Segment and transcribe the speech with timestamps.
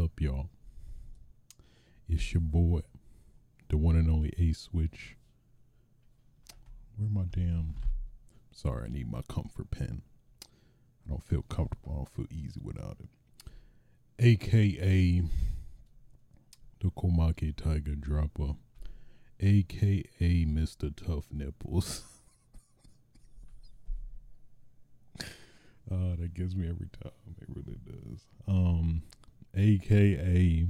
[0.00, 0.48] Up, y'all?
[2.08, 2.80] It's your boy,
[3.68, 5.16] the one and only Ace Switch.
[6.96, 7.74] Where my damn.
[8.50, 10.00] Sorry, I need my comfort pen.
[10.42, 11.92] I don't feel comfortable.
[11.92, 13.10] I don't feel easy without it.
[14.18, 15.22] AKA
[16.80, 18.54] the Komake Tiger Dropper.
[19.38, 20.94] AKA Mr.
[20.96, 22.04] Tough Nipples.
[25.92, 27.10] Uh, that gives me every time.
[27.40, 28.20] It really does.
[28.46, 29.02] Um,
[29.54, 30.66] aka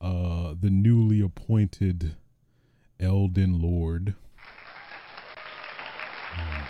[0.00, 2.16] uh, the newly appointed
[2.98, 4.14] Elden Lord.
[6.34, 6.66] Mm.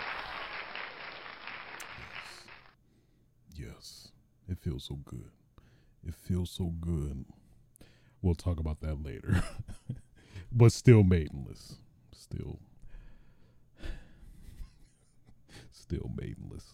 [1.97, 2.45] Yes.
[3.55, 4.11] yes,
[4.47, 5.31] it feels so good.
[6.05, 7.25] It feels so good.
[8.21, 9.43] We'll talk about that later.
[10.51, 11.77] but still maidenless.
[12.11, 12.59] Still.
[15.71, 16.73] Still maidenless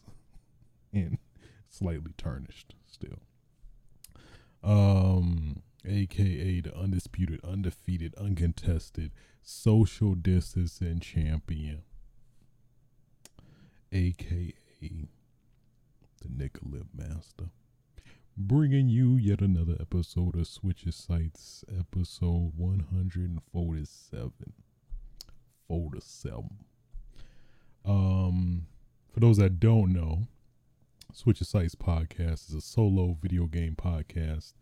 [0.93, 1.17] and
[1.69, 3.19] slightly tarnished still.
[4.63, 11.83] Um, aka the undisputed, undefeated, uncontested social distancing champion,
[13.91, 15.07] aka the
[16.27, 17.49] Nicolip Master,
[18.35, 24.31] bringing you yet another episode of Switches Sites, episode 147.
[25.69, 26.49] 47.
[27.85, 28.65] Um,
[29.13, 30.27] for those that don't know,
[31.11, 34.53] Switch Sites podcast is a solo video game podcast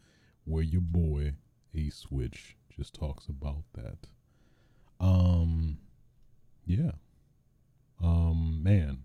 [0.45, 1.33] where your boy
[1.75, 4.07] A Switch just talks about that.
[4.99, 5.77] Um,
[6.65, 6.91] yeah.
[8.01, 9.03] Um, man.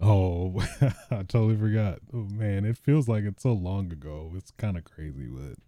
[0.00, 0.60] Oh,
[1.10, 2.00] I totally forgot.
[2.12, 4.32] Oh, man, it feels like it's so long ago.
[4.36, 5.58] It's kind of crazy, but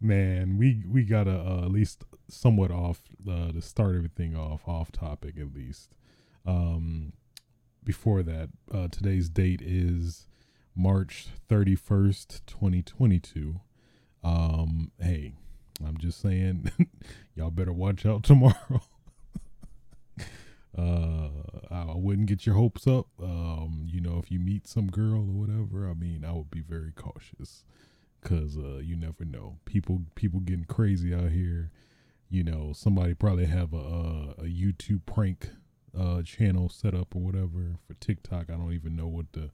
[0.00, 4.92] man, we we gotta uh, at least somewhat off uh, to start everything off off
[4.92, 5.90] topic at least.
[6.46, 7.12] Um,
[7.84, 10.26] before that, uh, today's date is
[10.74, 13.60] March 31st, 2022.
[14.22, 15.34] Um, hey,
[15.84, 16.70] I'm just saying,
[17.34, 18.82] y'all better watch out tomorrow.
[20.78, 21.28] uh,
[21.70, 23.06] I wouldn't get your hopes up.
[23.22, 26.62] Um, you know, if you meet some girl or whatever, I mean, I would be
[26.62, 27.64] very cautious
[28.20, 29.58] because uh, you never know.
[29.64, 31.70] People, people getting crazy out here.
[32.28, 35.50] You know, somebody probably have a a, a YouTube prank
[35.98, 38.50] uh, channel set up or whatever for TikTok.
[38.50, 39.50] I don't even know what the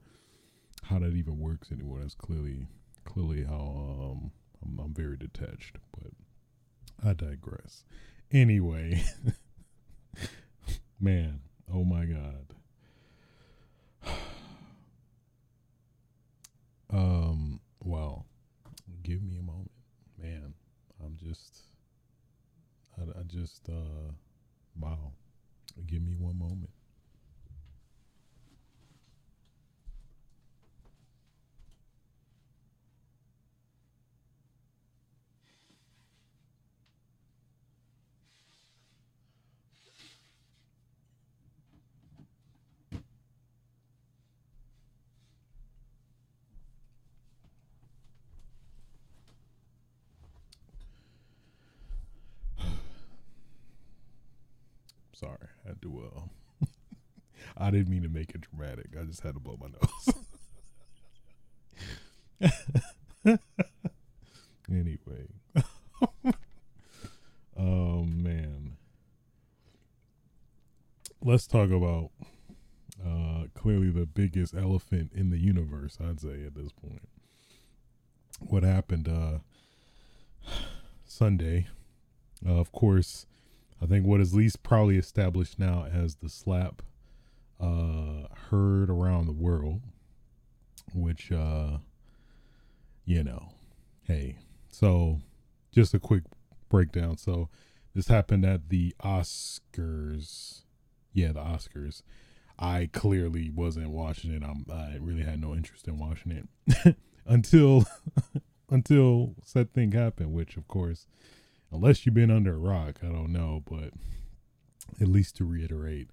[0.85, 1.99] how that even works anymore.
[2.01, 2.67] That's clearly
[3.05, 4.31] clearly how um,
[4.63, 6.13] I'm, I'm very detached, but
[7.05, 7.85] I digress.
[8.33, 9.05] Anyway,
[11.01, 11.41] man,
[11.73, 12.55] oh my god.
[16.93, 18.25] um, wow.
[19.03, 19.71] Give me a moment,
[20.21, 20.55] man.
[21.05, 21.61] I'm just,
[22.99, 24.13] I, I just, uh,
[24.81, 25.13] wow.
[25.87, 26.71] Give me one moment.
[55.15, 56.11] Sorry, I had to.
[56.15, 56.67] Uh,
[57.57, 58.89] I didn't mean to make it dramatic.
[58.99, 60.15] I just had to blow my nose.
[64.71, 65.27] anyway,
[67.59, 68.77] oh man,
[71.23, 72.11] let's talk about
[73.05, 75.99] uh, clearly the biggest elephant in the universe.
[76.01, 77.09] I'd say at this point,
[78.41, 79.39] what happened uh,
[81.05, 81.69] Sunday.
[82.47, 83.25] Uh, of course
[83.81, 86.83] I think what is least probably established now as the slap
[87.61, 89.83] uh, heard around the world,
[90.95, 91.79] which, uh,
[93.05, 93.49] you know,
[94.03, 94.39] hey,
[94.69, 95.21] so
[95.73, 96.25] just a quick
[96.69, 97.17] breakdown.
[97.17, 97.49] So
[97.95, 100.63] this happened at the Oscars.
[101.13, 102.03] Yeah, the Oscars.
[102.59, 104.43] I clearly wasn't watching it.
[104.43, 107.85] I'm, I really had no interest in watching it until
[108.71, 111.07] until said thing happened, which of course
[111.73, 113.91] unless you've been under a rock, I don't know, but
[115.01, 116.09] at least to reiterate.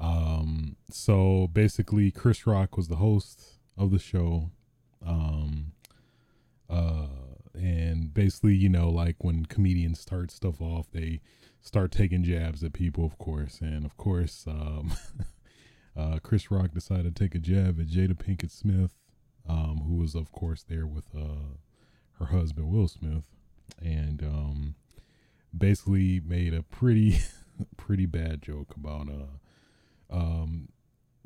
[0.00, 4.50] Um, so basically, Chris Rock was the host of the show.
[5.06, 5.72] Um,
[6.68, 7.06] uh,
[7.54, 11.20] and basically, you know, like when comedians start stuff off, they
[11.60, 13.60] start taking jabs at people, of course.
[13.60, 14.94] And of course, um,
[15.96, 18.94] uh, Chris Rock decided to take a jab at Jada Pinkett Smith,
[19.48, 21.56] um, who was, of course, there with uh,
[22.18, 23.26] her husband, Will Smith.
[23.80, 24.74] And um,
[25.56, 27.18] basically made a pretty
[27.76, 29.38] pretty bad joke about uh
[30.14, 30.68] um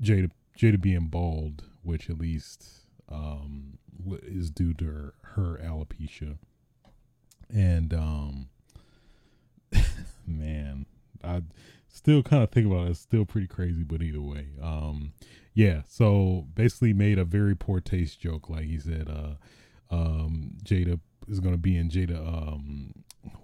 [0.02, 2.66] Jada Jada being bald, which at least
[3.08, 3.78] um,
[4.22, 6.38] is due to her, her alopecia.
[7.48, 8.48] And um,
[10.26, 10.86] man,
[11.22, 11.42] I
[11.88, 12.90] still kind of think about it.
[12.90, 15.12] It's still pretty crazy, but either way, um,
[15.54, 15.82] yeah.
[15.88, 18.50] So basically, made a very poor taste joke.
[18.50, 22.18] Like he said, uh, um, Jada is going to be in Jada.
[22.18, 22.92] Um,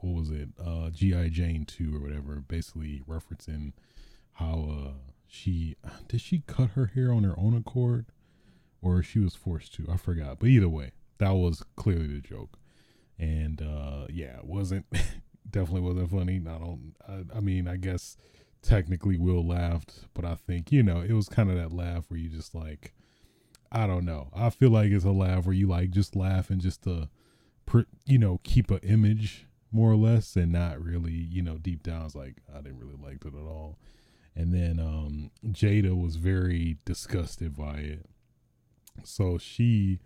[0.00, 0.48] what was it?
[0.62, 2.42] Uh, GI Jane two or whatever.
[2.46, 3.72] Basically referencing
[4.32, 5.76] how uh she
[6.08, 8.06] did she cut her hair on her own accord,
[8.80, 9.86] or she was forced to.
[9.90, 10.38] I forgot.
[10.38, 12.58] But either way, that was clearly the joke.
[13.18, 14.86] And uh, yeah, it wasn't
[15.50, 16.36] definitely wasn't funny.
[16.36, 16.94] I don't.
[17.08, 18.16] I, I mean, I guess
[18.62, 22.18] technically Will laughed, but I think you know it was kind of that laugh where
[22.18, 22.94] you just like,
[23.72, 24.28] I don't know.
[24.34, 27.08] I feel like it's a laugh where you like just laugh and just to,
[28.06, 32.06] you know, keep an image more or less, and not really, you know, deep down
[32.06, 33.78] it's like I didn't really like it at all.
[34.36, 38.06] And then um Jada was very disgusted by it,
[39.04, 40.00] so she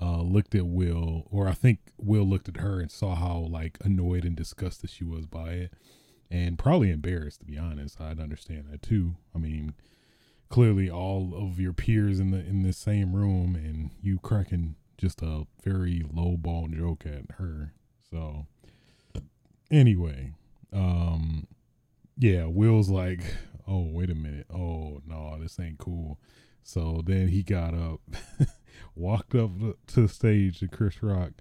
[0.00, 3.78] uh, looked at Will, or I think Will looked at her and saw how like
[3.84, 5.72] annoyed and disgusted she was by it,
[6.30, 8.00] and probably embarrassed to be honest.
[8.00, 9.16] I'd understand that too.
[9.34, 9.74] I mean,
[10.48, 15.22] clearly all of your peers in the in the same room, and you cracking just
[15.22, 17.72] a very low ball joke at her.
[18.10, 18.46] So
[19.70, 20.32] anyway,
[20.72, 21.46] um,
[22.16, 23.20] yeah, Will's like,
[23.68, 26.18] oh wait a minute, oh no, this ain't cool.
[26.62, 28.00] So then he got up,
[28.96, 29.50] walked up
[29.88, 31.32] to the stage to Chris Rock,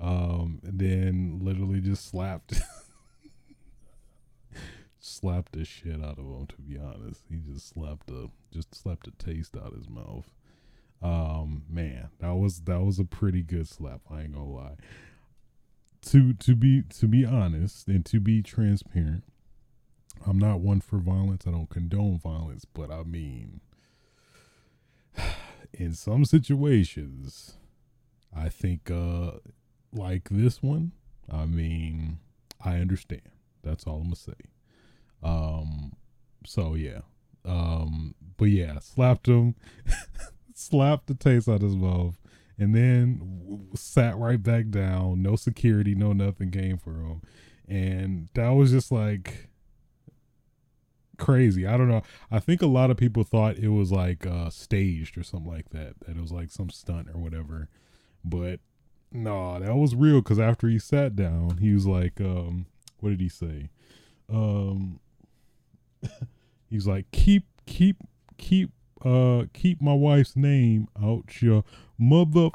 [0.00, 2.60] um, and then literally just slapped,
[4.98, 6.46] slapped the shit out of him.
[6.46, 10.30] To be honest, he just slapped a just slapped a taste out of his mouth.
[11.02, 14.00] Um, man, that was that was a pretty good slap.
[14.10, 14.76] I ain't gonna lie.
[16.06, 19.24] To to be to be honest and to be transparent,
[20.26, 21.44] I'm not one for violence.
[21.46, 23.60] I don't condone violence, but I mean
[25.72, 27.54] in some situations,
[28.36, 29.32] I think uh
[29.92, 30.92] like this one,
[31.30, 32.18] I mean,
[32.64, 33.22] I understand.
[33.62, 34.32] That's all I'm gonna say.
[35.22, 35.92] Um
[36.46, 37.00] so yeah.
[37.44, 39.54] Um but yeah, slapped him
[40.54, 42.18] slapped the taste out of his mouth
[42.58, 45.22] and then sat right back down.
[45.22, 47.22] No security, no nothing came for him.
[47.66, 49.49] And that was just like
[51.20, 51.66] crazy.
[51.66, 52.02] I don't know.
[52.30, 55.70] I think a lot of people thought it was like uh, staged or something like
[55.70, 56.00] that.
[56.00, 57.68] That it was like some stunt or whatever.
[58.24, 58.58] But
[59.12, 60.20] no, that was real.
[60.20, 62.66] Because after he sat down, he was like, um,
[62.98, 63.70] "What did he say?"
[64.28, 65.00] Um,
[66.70, 67.98] he's like, "Keep, keep,
[68.38, 68.70] keep,
[69.04, 71.64] uh, keep my wife's name out your
[71.98, 72.48] mother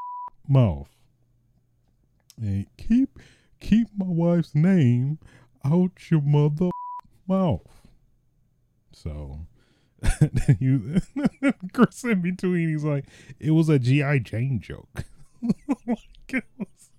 [0.48, 0.90] mouth,
[2.36, 3.18] and keep,
[3.60, 5.18] keep my wife's name
[5.64, 6.70] out your mother
[7.26, 7.75] mouth."
[8.96, 9.40] So
[10.58, 11.00] you
[11.72, 13.04] Chris in between, he's like,
[13.38, 15.04] it was a GI Jane joke.
[15.86, 16.90] like, was,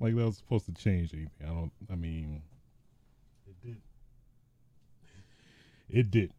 [0.00, 1.30] like that was supposed to change anything.
[1.42, 1.72] I don't.
[1.92, 2.42] I mean,
[3.46, 3.80] it did.
[5.90, 6.32] It did.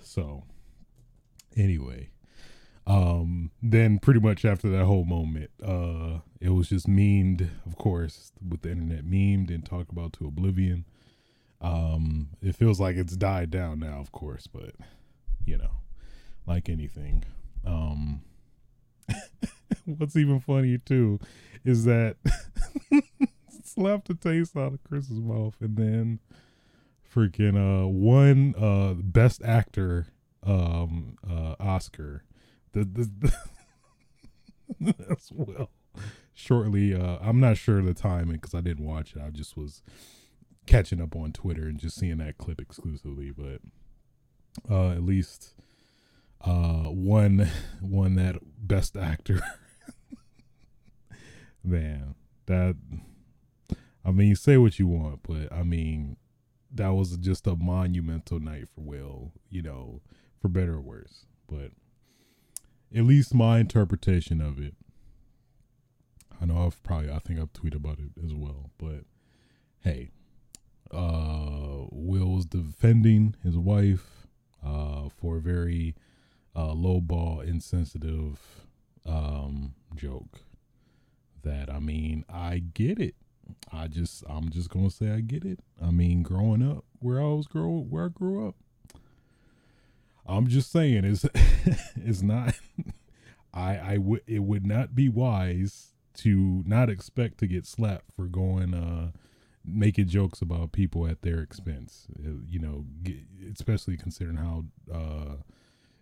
[0.00, 0.44] So
[1.56, 2.10] anyway,
[2.86, 8.30] um, then pretty much after that whole moment, uh, it was just memed, of course,
[8.48, 10.84] with the internet memed and talked about to oblivion.
[11.60, 14.74] Um, it feels like it's died down now, of course, but
[15.44, 15.70] you know,
[16.46, 17.24] like anything.
[17.64, 18.22] Um,
[19.84, 21.18] what's even funnier too
[21.64, 22.16] is that
[23.64, 26.20] slapped the taste out of Chris's mouth, and then
[27.14, 30.08] freaking uh one uh best actor
[30.42, 32.24] um uh Oscar.
[32.72, 33.32] The, the,
[34.78, 35.70] the as well.
[36.34, 39.22] Shortly uh I'm not sure the timing because I didn't watch it.
[39.24, 39.82] I just was
[40.66, 43.60] catching up on Twitter and just seeing that clip exclusively, but
[44.70, 45.54] uh, at least
[46.44, 47.48] uh, one
[47.80, 49.40] one that best actor.
[51.64, 52.14] Man,
[52.46, 52.76] that
[54.04, 56.16] I mean, say what you want, but I mean,
[56.72, 60.00] that was just a monumental night for Will, you know,
[60.40, 61.26] for better or worse.
[61.48, 61.72] But
[62.94, 64.74] at least my interpretation of it.
[66.40, 69.04] I know I've probably I think I've tweeted about it as well, but
[69.80, 70.10] hey,
[70.92, 74.26] uh, Will was defending his wife
[74.64, 75.94] uh, for a very
[76.54, 78.66] uh, low ball, insensitive
[79.04, 80.40] um, joke.
[81.42, 83.14] That I mean, I get it.
[83.72, 85.60] I just, I'm just gonna say I get it.
[85.80, 88.56] I mean, growing up where I was grow, where I grew up,
[90.26, 91.24] I'm just saying it's,
[91.96, 92.54] it's not.
[93.54, 98.26] I, I would, it would not be wise to not expect to get slapped for
[98.26, 99.10] going uh
[99.66, 102.06] making jokes about people at their expense.
[102.18, 102.84] Uh, you know,
[103.52, 105.36] especially considering how uh,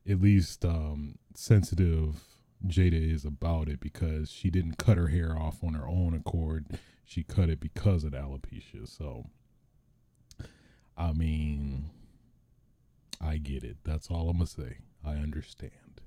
[0.09, 2.21] at least um, sensitive
[2.67, 6.67] Jada is about it because she didn't cut her hair off on her own accord.
[7.05, 8.89] She cut it because of alopecia.
[8.89, 9.27] So,
[10.97, 11.91] I mean,
[13.21, 13.79] I get it.
[13.85, 14.79] That's all I'm gonna say.
[15.05, 16.01] I understand.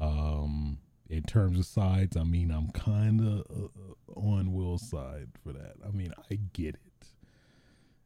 [0.00, 0.78] Um,
[1.12, 5.74] in terms of sides, I mean, I'm kind of uh, on Will's side for that.
[5.86, 7.08] I mean, I get it.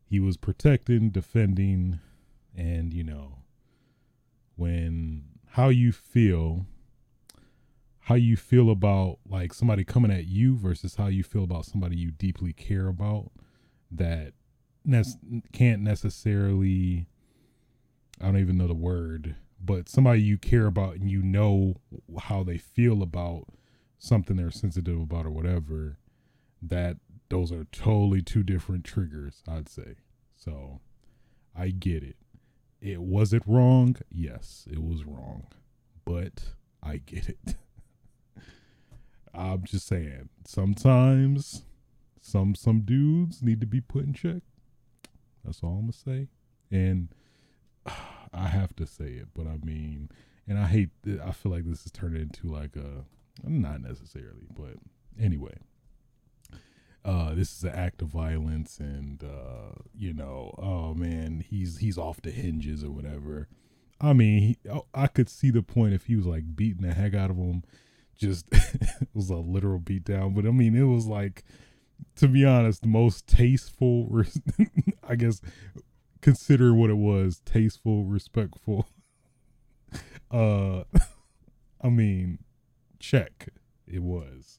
[0.04, 2.00] He was protecting, defending,
[2.56, 3.38] and you know,
[4.56, 6.66] when how you feel
[8.00, 11.96] how you feel about like somebody coming at you versus how you feel about somebody
[11.96, 13.30] you deeply care about
[13.90, 14.32] that
[14.84, 17.06] ne- can't necessarily
[18.20, 19.36] I don't even know the word,
[19.66, 21.76] but somebody you care about and you know
[22.20, 23.46] how they feel about
[23.98, 25.98] something they're sensitive about or whatever,
[26.62, 26.96] that
[27.28, 29.96] those are totally two different triggers, I'd say.
[30.36, 30.80] So
[31.56, 32.16] I get it.
[32.80, 33.96] It was it wrong?
[34.10, 35.46] Yes, it was wrong.
[36.04, 36.44] But
[36.82, 37.56] I get it.
[39.34, 41.62] I'm just saying, sometimes
[42.20, 44.42] some some dudes need to be put in check.
[45.44, 46.28] That's all I'm gonna say.
[46.70, 47.08] And
[48.36, 50.10] I have to say it, but I mean,
[50.46, 50.90] and I hate.
[51.24, 53.04] I feel like this is turning into like a
[53.44, 54.74] not necessarily, but
[55.20, 55.56] anyway.
[57.04, 61.98] Uh, this is an act of violence, and uh, you know, oh man, he's he's
[61.98, 63.48] off the hinges or whatever.
[64.00, 66.92] I mean, he, oh, I could see the point if he was like beating the
[66.92, 67.62] heck out of him
[68.16, 70.34] just it was a literal beatdown.
[70.34, 71.44] But I mean, it was like,
[72.16, 74.22] to be honest, the most tasteful.
[75.08, 75.40] I guess
[76.26, 78.88] consider what it was: tasteful, respectful.
[80.28, 80.82] Uh,
[81.80, 82.40] I mean,
[82.98, 83.48] check.
[83.86, 84.58] It was.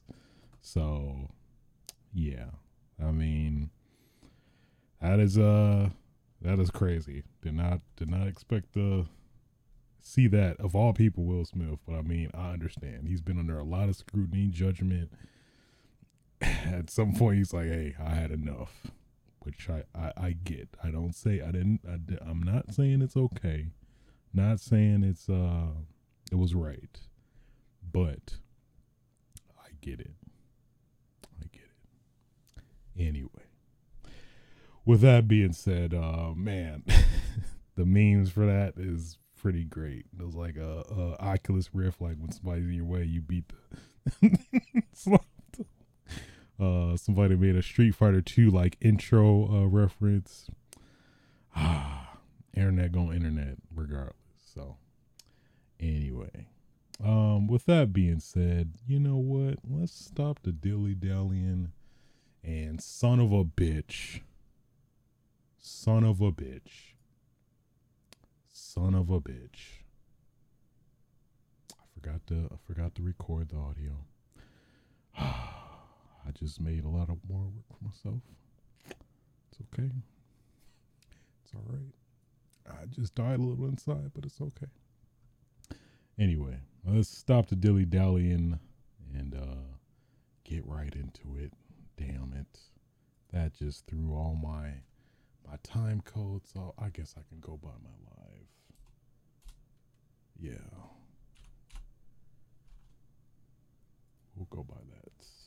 [0.62, 1.28] So,
[2.14, 2.46] yeah.
[2.98, 3.68] I mean,
[5.02, 5.90] that is uh,
[6.40, 7.22] that is crazy.
[7.42, 9.08] Did not did not expect to
[10.00, 11.80] see that of all people, Will Smith.
[11.86, 15.12] But I mean, I understand he's been under a lot of scrutiny, judgment.
[16.40, 18.86] At some point, he's like, "Hey, I had enough,"
[19.48, 20.68] which I I, I get.
[20.84, 21.80] I don't say I didn't.
[21.88, 21.96] I,
[22.28, 23.68] I'm not saying it's okay.
[24.34, 25.68] Not saying it's uh
[26.30, 27.00] it was right,
[27.90, 28.36] but
[29.58, 30.12] I get it.
[31.40, 33.06] I get it.
[33.06, 33.46] Anyway,
[34.84, 36.84] with that being said, uh, man,
[37.76, 40.04] the memes for that is pretty great.
[40.20, 43.44] It was like a, a Oculus Rift, like when somebody's in your way, you beat
[44.20, 44.38] the.
[46.60, 50.50] uh, somebody made a Street Fighter Two like intro uh, reference.
[51.56, 52.18] Ah,
[52.54, 54.14] internet going internet regardless.
[54.54, 54.76] So,
[55.80, 56.48] anyway,
[57.02, 59.58] um, with that being said, you know what?
[59.68, 61.72] Let's stop the dilly dallying.
[62.44, 64.20] And son of a bitch,
[65.58, 66.94] son of a bitch
[68.78, 69.82] son of a bitch.
[71.72, 74.04] I forgot to I forgot to record the audio.
[76.28, 78.20] I just made a lot of more work for myself.
[79.50, 79.90] It's okay.
[81.42, 82.78] It's all right.
[82.82, 84.66] I just died a little inside, but it's okay.
[86.18, 88.58] Anyway, let's stop the dilly dallying
[89.14, 89.76] and uh,
[90.44, 91.52] get right into it.
[91.96, 92.60] Damn it.
[93.32, 94.72] That just threw all my
[95.48, 98.48] my time code, so I guess I can go by my live.
[100.38, 100.52] Yeah.
[104.36, 105.37] We'll go by that.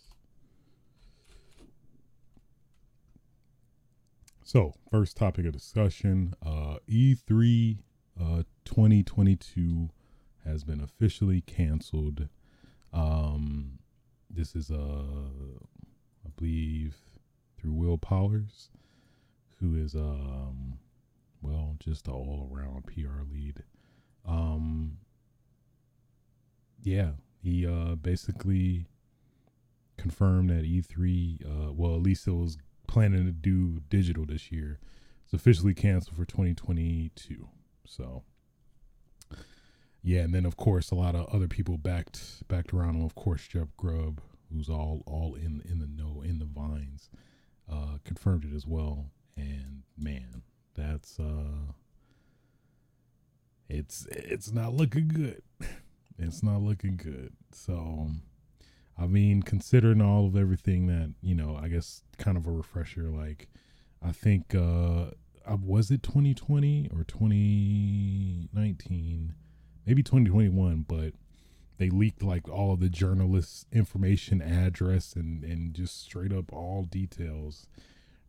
[4.51, 7.77] So, first topic of discussion uh, E3
[8.20, 9.89] uh, 2022
[10.43, 12.27] has been officially canceled.
[12.91, 13.79] Um,
[14.29, 15.03] this is, uh,
[16.25, 16.98] I believe,
[17.58, 18.72] through Will Powers,
[19.62, 20.79] who is, um,
[21.41, 23.63] well, just an all around PR lead.
[24.27, 24.98] Um,
[26.84, 28.88] yeah, he uh, basically
[29.96, 32.58] confirmed that E3, uh, well, at least it was
[32.88, 34.80] planning to do digital this year.
[35.24, 37.48] It's officially canceled for 2022.
[37.86, 38.24] So,
[40.04, 43.04] yeah, and then of course a lot of other people backed backed around.
[43.04, 44.22] Of course, Jeff Grubb,
[44.52, 47.10] who's all all in in the know in the vines,
[47.72, 49.12] uh, confirmed it as well.
[49.38, 50.44] And man,
[50.76, 51.74] that's uh
[53.70, 55.42] it's it's not looking good.
[56.18, 57.34] It's not looking good.
[57.52, 58.12] So,
[59.01, 63.10] I mean, considering all of everything that you know, I guess kind of a refresher.
[63.10, 63.48] Like,
[64.01, 65.12] I think uh,
[65.46, 69.34] uh was it 2020 or 2019,
[69.88, 71.13] maybe 2021, but
[71.79, 76.84] they leaked like all of the journalists' information, address, and and just straight up all
[76.84, 77.65] details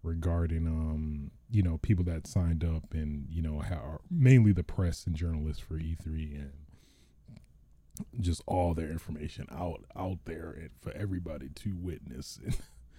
[0.02, 5.06] regarding um you know people that signed up and you know how mainly the press
[5.06, 6.61] and journalists for E3 and
[8.20, 12.38] just all their information out out there and for everybody to witness.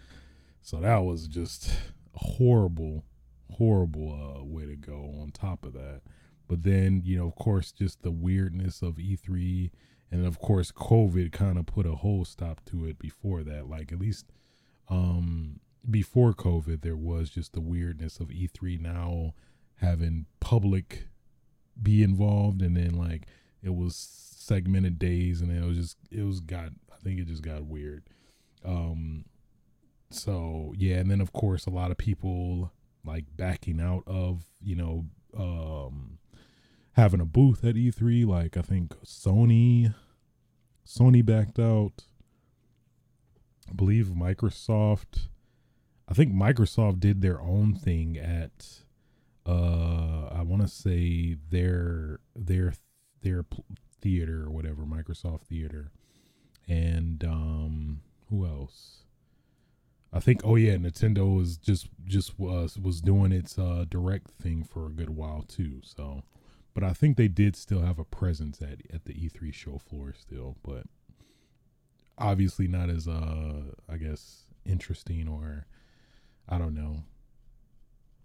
[0.62, 1.69] so that was just
[2.15, 3.03] a horrible,
[3.51, 5.15] horrible uh, way to go.
[5.22, 6.01] On top of that,
[6.48, 9.72] but then you know, of course, just the weirdness of E3,
[10.12, 13.00] and of course, COVID kind of put a whole stop to it.
[13.00, 14.31] Before that, like at least
[14.89, 19.33] um before COVID, there was just the weirdness of E3 now
[19.77, 21.07] having public
[21.81, 23.27] be involved, and then like
[23.62, 27.43] it was segmented days, and it was just it was got I think it just
[27.43, 28.03] got weird.
[28.65, 29.25] Um,
[30.09, 32.71] so yeah, and then of course a lot of people
[33.05, 35.05] like backing out of you know
[35.38, 36.19] um
[36.93, 38.25] having a booth at E3.
[38.25, 39.93] Like I think Sony,
[40.85, 42.05] Sony backed out.
[43.69, 45.27] I believe Microsoft.
[46.07, 48.83] I think Microsoft did their own thing at
[49.45, 52.73] uh I want to say their their
[53.21, 53.45] their
[54.03, 55.91] theater or whatever, Microsoft Theater.
[56.67, 59.03] And um who else?
[60.12, 64.63] I think oh yeah, Nintendo was just just was was doing its uh direct thing
[64.63, 65.81] for a good while too.
[65.83, 66.24] So
[66.74, 70.13] but I think they did still have a presence at at the E3 show floor
[70.19, 70.86] still, but
[72.17, 75.65] obviously not as uh I guess interesting or
[76.48, 77.03] I don't know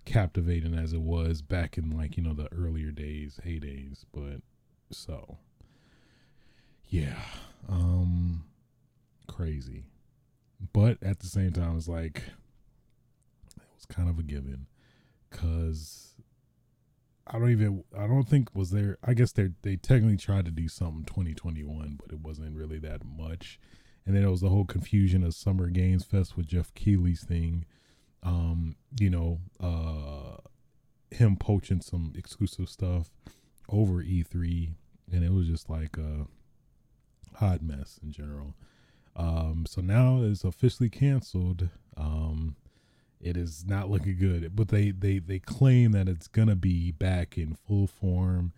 [0.05, 4.41] captivating as it was back in like you know the earlier days heydays but
[4.91, 5.37] so
[6.89, 7.23] yeah
[7.69, 8.45] um
[9.27, 9.85] crazy.
[10.73, 12.23] But at the same time it's like
[13.57, 14.67] it was kind of a given
[15.31, 16.15] because
[17.27, 20.51] i don't even i don't think was there i guess they they technically tried to
[20.51, 23.61] do something 2021 but it wasn't really that much.
[24.07, 27.67] And then it was the whole confusion of summer games fest with Geoff Keighley's thing
[28.23, 30.37] um, you know, uh,
[31.11, 33.11] him poaching some exclusive stuff
[33.69, 34.71] over E3,
[35.13, 36.27] and it was just like a
[37.39, 38.55] hot mess in general.
[39.17, 41.69] Um, so now it's officially canceled.
[41.97, 42.57] Um,
[43.21, 47.37] it is not looking good, but they they they claim that it's gonna be back
[47.37, 48.53] in full form,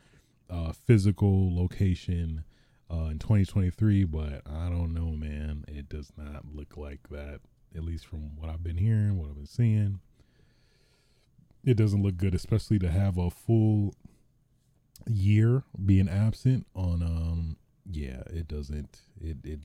[0.51, 2.45] uh, physical location,
[2.91, 4.05] uh, in 2023.
[4.05, 5.65] But I don't know, man.
[5.67, 7.41] It does not look like that
[7.75, 10.01] at least from what I've been hearing, what I've been seeing.
[11.65, 13.95] It doesn't look good, especially to have a full
[15.07, 19.61] year being absent on um yeah, it doesn't it it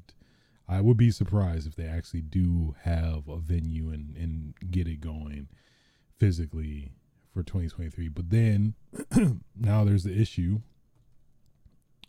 [0.67, 5.01] I would be surprised if they actually do have a venue and and get it
[5.01, 5.47] going
[6.17, 6.93] physically
[7.33, 8.07] for 2023.
[8.09, 8.75] But then
[9.55, 10.61] now there's the issue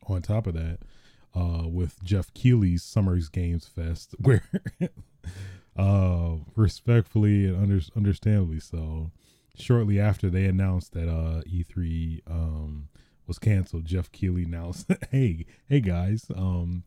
[0.09, 0.79] on top of that
[1.35, 4.42] uh with Geoff Keighley's Summers Games Fest where
[5.79, 9.11] uh, respectfully and under, understandably so.
[9.59, 12.88] Shortly after they announced that uh, E3 um,
[13.27, 16.85] was canceled, Geoff Keighley announced, "Hey, hey guys, um,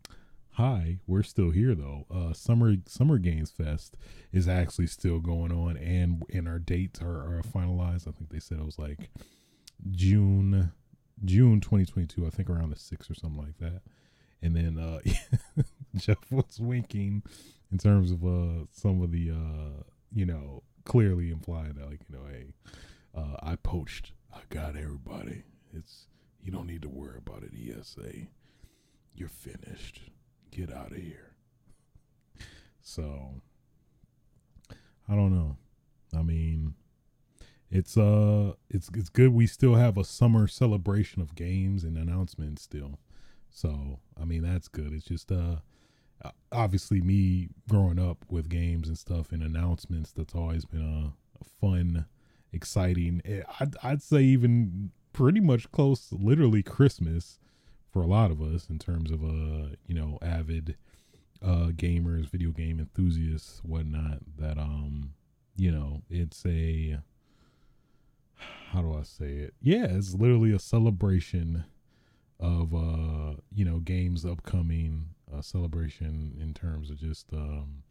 [0.52, 2.06] hi, we're still here though.
[2.13, 3.95] Uh, summer Summer Games Fest
[4.32, 8.08] is actually still going on, and and our dates are, are finalized.
[8.08, 9.10] I think they said it was like
[9.91, 10.71] June
[11.23, 12.25] June 2022.
[12.25, 13.82] I think around the sixth or something like that.
[14.41, 14.99] And then uh,
[15.95, 17.23] Geoff was winking
[17.71, 22.17] in terms of uh some of the uh you know clearly implying that like you
[22.17, 22.54] know hey
[23.15, 26.08] uh I poached I got everybody it's
[26.43, 28.28] you don't need to worry about it ESA
[29.19, 30.02] you're finished.
[30.52, 31.34] Get out of here.
[32.82, 33.41] So
[35.08, 35.58] I don't know.
[36.17, 36.75] I mean
[37.69, 42.63] it's uh it's it's good we still have a summer celebration of games and announcements
[42.63, 42.99] still.
[43.52, 44.93] So I mean that's good.
[44.93, 45.58] It's just uh
[46.52, 51.45] obviously me growing up with games and stuff and announcements that's always been a, a
[51.62, 52.06] fun
[52.52, 57.39] exciting eh, I'd, I'd say even pretty much close literally christmas
[57.91, 60.75] for a lot of us in terms of uh you know avid
[61.41, 65.13] uh gamers video game enthusiasts whatnot that um
[65.55, 66.99] you know it's a
[68.71, 71.63] how do i say it yeah it's literally a celebration
[72.39, 77.83] of uh you know games upcoming a celebration in terms of just um,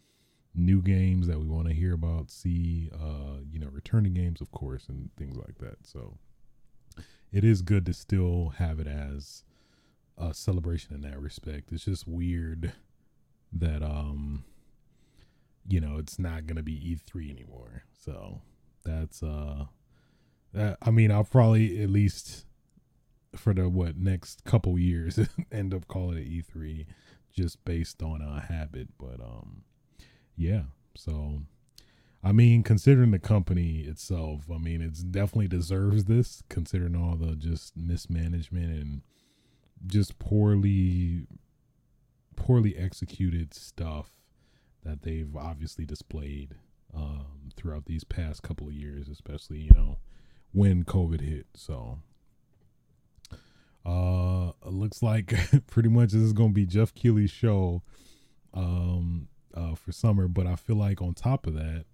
[0.54, 4.50] new games that we want to hear about, see, uh, you know, returning games, of
[4.50, 5.87] course, and things like that.
[5.87, 6.16] So
[7.33, 9.45] it is good to still have it as
[10.17, 11.73] a celebration in that respect.
[11.73, 12.73] It's just weird
[13.53, 14.45] that, um,
[15.67, 17.85] you know, it's not going to be E3 anymore.
[18.05, 18.41] So
[18.85, 19.67] that's, uh,
[20.53, 22.47] that, I mean, I'll probably at least
[23.37, 25.19] for the what next couple years
[25.53, 26.87] end up calling it E3
[27.33, 28.88] just based on a habit.
[28.99, 29.62] But um,
[30.37, 30.62] yeah.
[30.95, 31.43] So,
[32.22, 37.37] I mean, considering the company itself, I mean, it's definitely deserves this, considering all the
[37.37, 39.02] just mismanagement and
[39.87, 41.26] just poorly
[42.35, 44.11] poorly executed stuff
[44.85, 46.54] that they've obviously displayed
[46.94, 49.98] um, throughout these past couple of years, especially you know
[50.52, 51.46] when COVID hit.
[51.54, 51.98] So,
[53.87, 55.35] uh, it looks like
[55.68, 57.83] pretty much this is gonna be Geoff Keighley's show,
[58.54, 60.26] um, uh, for summer.
[60.26, 61.85] But I feel like on top of that,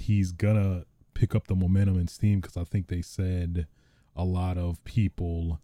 [0.00, 0.84] he's gonna
[1.14, 3.66] pick up the momentum and steam because I think they said
[4.14, 5.60] a lot of people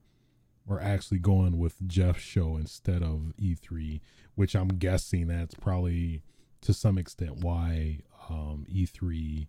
[0.69, 4.01] are actually going with Geoff's show instead of E3,
[4.35, 6.23] which I'm guessing that's probably
[6.63, 9.47] to some extent why um, E3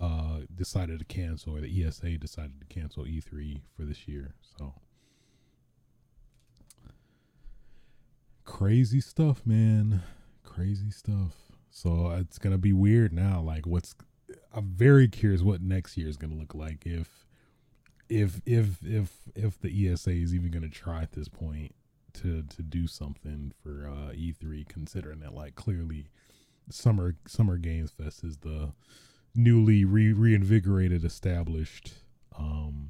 [0.00, 4.34] uh, decided to cancel, or the ESA decided to cancel E3 for this year.
[4.58, 4.74] So
[8.44, 10.02] crazy stuff, man.
[10.42, 11.34] Crazy stuff.
[11.70, 13.40] So it's gonna be weird now.
[13.40, 13.94] Like, what's
[14.58, 17.24] I'm very curious what next year is gonna look like if
[18.08, 21.76] if if if if the ESA is even gonna try at this point
[22.14, 26.08] to to do something for uh, E3, considering that like clearly
[26.70, 28.72] summer summer games fest is the
[29.32, 31.92] newly re- reinvigorated established
[32.36, 32.88] um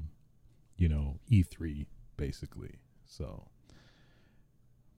[0.75, 1.85] you know E3
[2.17, 2.79] basically.
[3.05, 3.45] So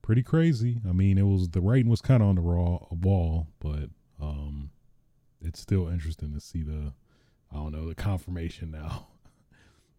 [0.02, 0.80] pretty crazy.
[0.88, 3.90] I mean it was the writing was kind of on the raw wall but
[4.22, 4.70] um
[5.42, 6.94] it's still interesting to see the
[7.52, 9.08] i don't know the confirmation now.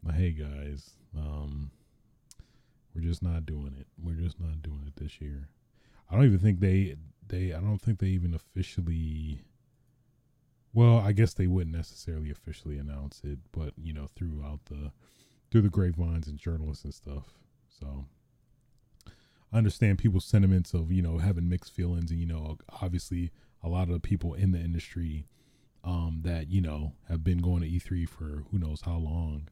[0.05, 1.71] But hey guys um
[2.95, 3.87] we're just not doing it.
[4.03, 5.49] We're just not doing it this year.
[6.11, 9.43] I don't even think they they I don't think they even officially
[10.75, 14.91] well, I guess they wouldn't necessarily officially announce it, but you know, throughout the
[15.51, 17.35] through the grapevines and journalists and stuff.
[17.69, 18.07] So
[19.53, 23.31] I understand people's sentiments of, you know, having mixed feelings and, you know, obviously
[23.63, 25.27] a lot of the people in the industry
[25.85, 29.49] um that, you know, have been going to E3 for who knows how long,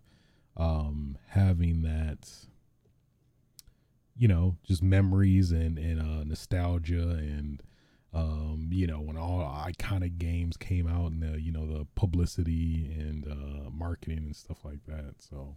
[0.57, 2.29] um, having that
[4.16, 7.62] you know, just memories and, and uh, nostalgia and
[8.12, 12.92] um, you know, when all iconic games came out and the, you know, the publicity
[12.99, 15.14] and uh, marketing and stuff like that.
[15.18, 15.57] So,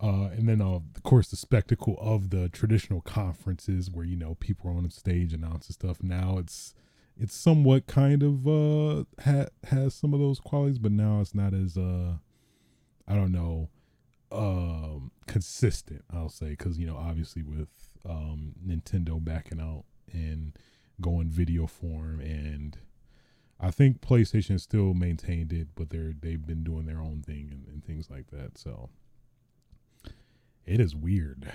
[0.00, 4.36] uh, and then, uh, of course, the spectacle of the traditional conferences where, you know,
[4.36, 6.02] people are on stage announcing stuff.
[6.02, 6.74] Now it's,
[7.18, 11.54] it's somewhat kind of, uh, ha- has some of those qualities, but now it's not
[11.54, 12.14] as, uh,
[13.06, 13.68] I don't know,
[14.32, 17.68] um consistent i'll say because you know obviously with
[18.08, 20.58] um nintendo backing out and
[21.00, 22.78] going video form and
[23.60, 27.66] i think playstation still maintained it but they're they've been doing their own thing and,
[27.68, 28.88] and things like that so
[30.66, 31.52] it is weird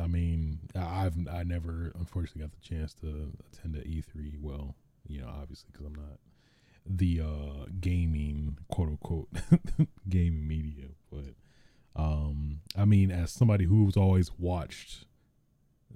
[0.00, 4.74] i mean i've i never unfortunately got the chance to attend a e3 well
[5.06, 6.18] you know obviously because i'm not
[6.88, 9.28] the uh gaming quote unquote
[10.08, 11.34] gaming media but
[11.96, 15.06] um, I mean, as somebody who's always watched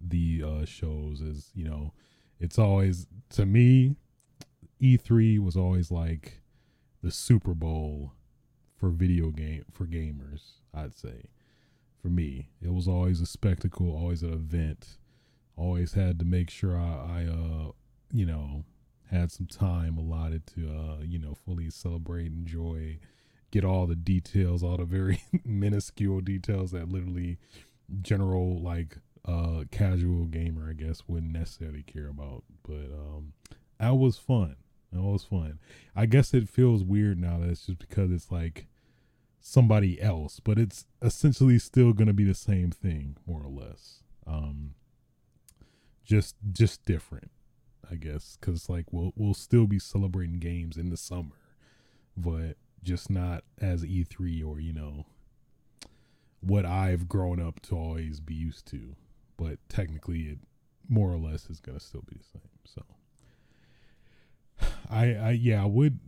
[0.00, 1.92] the uh, shows, is you know,
[2.40, 3.96] it's always to me,
[4.80, 6.40] E3 was always like
[7.02, 8.12] the Super Bowl
[8.74, 10.52] for video game for gamers.
[10.72, 11.26] I'd say
[12.00, 14.98] for me, it was always a spectacle, always an event.
[15.56, 17.72] Always had to make sure I, I uh,
[18.12, 18.64] you know,
[19.10, 22.98] had some time allotted to, uh, you know, fully celebrate, enjoy
[23.50, 27.38] get all the details, all the very minuscule details that literally
[28.00, 32.44] general like uh casual gamer I guess wouldn't necessarily care about.
[32.66, 33.32] But um
[33.78, 34.56] that was fun.
[34.92, 35.58] That was fun.
[35.94, 38.66] I guess it feels weird now that it's just because it's like
[39.40, 44.02] somebody else, but it's essentially still gonna be the same thing, more or less.
[44.26, 44.74] Um
[46.04, 47.30] just just different,
[47.90, 48.36] I guess.
[48.40, 51.36] Cause like we'll we'll still be celebrating games in the summer.
[52.16, 55.06] But just not as E3 or, you know,
[56.40, 58.96] what I've grown up to always be used to.
[59.36, 60.38] But technically, it
[60.88, 62.50] more or less is going to still be the same.
[62.64, 62.82] So,
[64.90, 66.00] I, I, yeah, I would.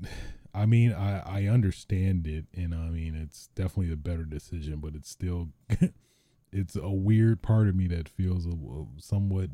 [0.54, 4.94] I mean, I, I understand it, and I mean, it's definitely a better decision, but
[4.94, 5.48] it's still,
[6.52, 9.50] it's a weird part of me that feels a, a somewhat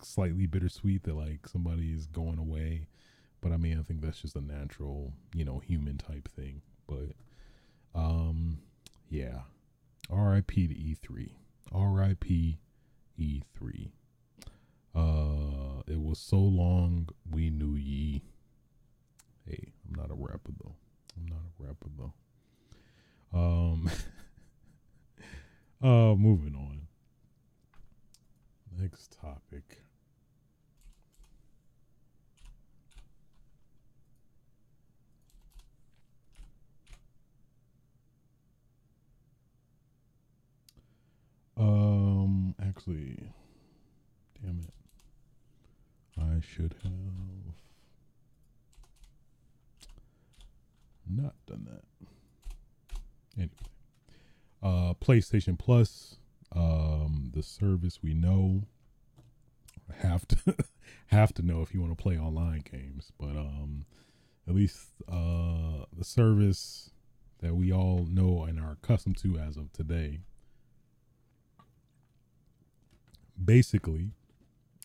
[0.00, 2.86] slightly bittersweet that like somebody is going away
[3.40, 6.62] but I mean, I think that's just a natural, you know, human type thing.
[6.86, 7.14] But,
[7.94, 8.58] um,
[9.08, 9.42] yeah.
[10.10, 10.68] R.I.P.
[10.68, 11.30] to E3.
[11.72, 12.58] R.I.P.
[13.18, 13.88] E3.
[14.94, 18.22] Uh, it was so long we knew ye.
[19.46, 20.74] Hey, I'm not a rapper though.
[21.16, 22.12] I'm not a rapper though.
[23.32, 23.90] Um,
[25.82, 26.86] uh, moving on.
[28.78, 29.78] Next topic.
[41.56, 43.18] Um, actually,
[44.40, 44.72] damn it.
[46.20, 46.92] I should have
[51.22, 52.08] not done that.
[53.36, 53.50] Anyway,
[54.62, 56.16] uh, PlayStation Plus,
[56.54, 58.62] um, the service we know
[59.98, 60.36] have to
[61.08, 63.84] have to know if you want to play online games, but um,
[64.48, 66.90] at least uh, the service
[67.40, 70.20] that we all know and are accustomed to as of today.
[73.42, 74.10] Basically,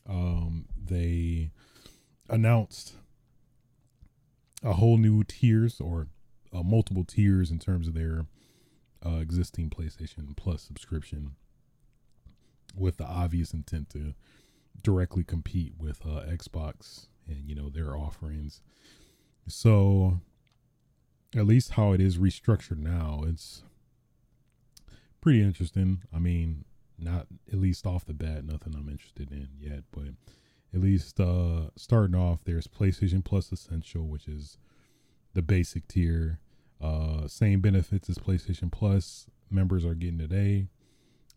[0.07, 1.49] um, they
[2.29, 2.93] announced
[4.61, 6.07] a whole new tiers or
[6.53, 8.25] uh, multiple tiers in terms of their
[9.05, 11.35] uh, existing PlayStation Plus subscription,
[12.75, 14.13] with the obvious intent to
[14.81, 18.61] directly compete with uh, Xbox and you know their offerings.
[19.47, 20.21] So,
[21.35, 23.63] at least how it is restructured now, it's
[25.21, 26.03] pretty interesting.
[26.13, 26.65] I mean,
[26.97, 30.13] not at least off the bat, nothing I'm interested in yet, but
[30.73, 34.57] at least uh starting off, there's PlayStation Plus Essential, which is
[35.33, 36.39] the basic tier.
[36.81, 40.67] Uh, same benefits as PlayStation Plus members are getting today.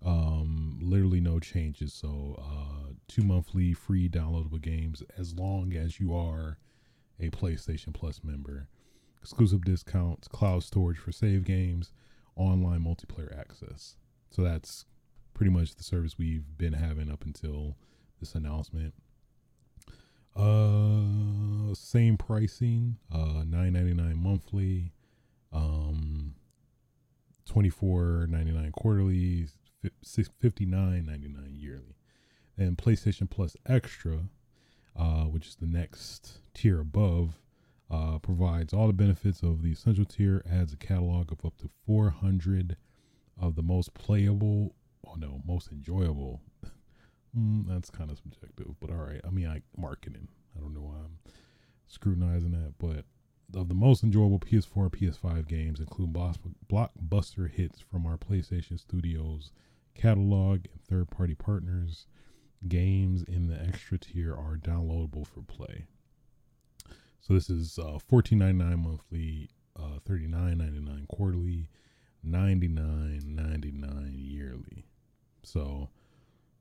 [0.04, 1.92] Um, literally no changes.
[1.92, 6.59] So, uh, two monthly free downloadable games as long as you are
[7.20, 8.68] a PlayStation Plus member.
[9.22, 11.92] Exclusive discounts, cloud storage for save games,
[12.37, 13.96] online multiplayer access.
[14.30, 14.85] So that's
[15.35, 17.76] pretty much the service we've been having up until
[18.20, 18.94] this announcement.
[20.37, 24.92] Uh, same pricing, uh, nine ninety nine monthly,
[25.53, 26.35] um,
[27.46, 29.46] twenty four ninety nine quarterly,
[30.38, 31.96] fifty nine ninety nine yearly,
[32.59, 34.29] and PlayStation Plus Extra,
[34.94, 37.40] uh, which is the next tier above,
[37.90, 41.70] uh, provides all the benefits of the essential tier, adds a catalog of up to
[41.87, 42.77] four hundred
[43.40, 44.75] of the most playable,
[45.07, 46.42] oh no, most enjoyable
[47.37, 49.20] Mm, that's kind of subjective, but all right.
[49.27, 50.29] I mean, I marketing.
[50.57, 51.18] I don't know why I'm
[51.87, 53.05] scrutinizing that, but
[53.59, 59.53] of the most enjoyable PS4 and PS5 games include blockbuster hits from our PlayStation Studios
[59.94, 62.07] catalog and third-party partners.
[62.66, 65.85] Games in the extra tier are downloadable for play.
[67.20, 71.68] So this is uh, fourteen ninety nine monthly, uh, thirty nine ninety nine quarterly,
[72.22, 74.87] ninety nine ninety nine yearly.
[75.42, 75.90] So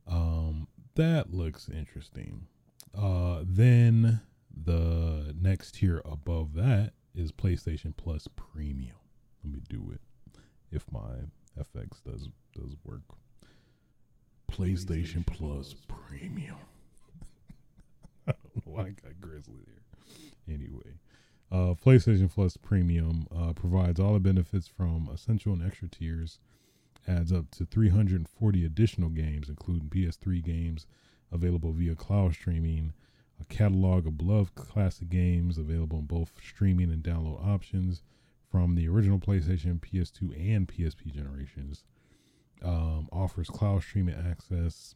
[0.07, 2.47] um, that looks interesting.
[2.97, 4.21] Uh, then
[4.63, 8.95] the next tier above that is PlayStation Plus Premium.
[9.43, 10.01] Let me do it
[10.71, 13.01] if my FX does does work.
[14.51, 16.55] PlayStation, PlayStation Plus, Plus Premium.
[18.27, 20.55] I don't know why I got Grizzly there.
[20.55, 20.99] Anyway,
[21.51, 26.39] uh, PlayStation Plus Premium uh, provides all the benefits from essential and extra tiers
[27.07, 30.87] adds up to 340 additional games, including PS3 games
[31.31, 32.93] available via cloud streaming,
[33.39, 38.01] a catalog of beloved classic games available in both streaming and download options
[38.49, 41.83] from the original PlayStation, PS2, and PSP generations.
[42.63, 44.95] Um, offers cloud streaming access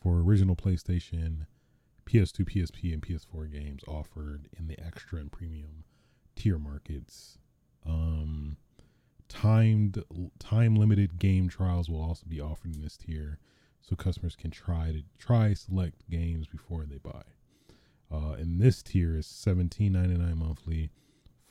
[0.00, 1.46] for original PlayStation,
[2.04, 5.84] PS2, PSP, and PS4 games offered in the extra and premium
[6.36, 7.38] tier markets.
[7.86, 8.58] Um,
[9.28, 10.02] timed
[10.38, 13.38] time limited game trials will also be offered in this tier
[13.80, 17.22] so customers can try to try select games before they buy.
[18.10, 20.90] Uh, and this tier is $17.99 monthly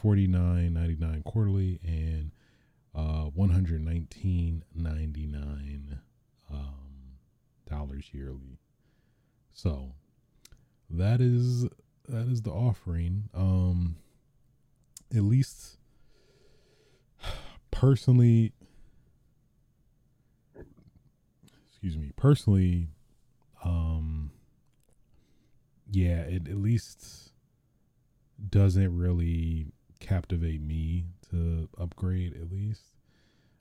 [0.04, 2.32] $49.99 quarterly and
[2.94, 5.98] uh, $119.99
[6.52, 7.18] um,
[7.70, 8.60] dollars yearly.
[9.54, 9.94] So
[10.90, 11.64] that is
[12.08, 13.30] that is the offering.
[13.34, 13.98] Um
[15.16, 15.78] at least
[17.76, 18.54] personally,
[21.70, 22.88] excuse me, personally,
[23.66, 24.32] um,
[25.92, 27.34] yeah, it at least
[28.50, 29.68] doesn't really
[30.00, 32.34] captivate me to upgrade.
[32.42, 32.84] At least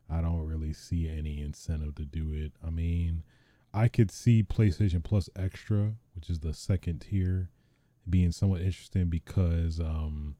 [0.08, 2.52] I don't really see any incentive to do it.
[2.64, 3.24] I mean,
[3.72, 7.50] I could see PlayStation Plus Extra, which is the second tier,
[8.08, 10.36] being somewhat interesting because um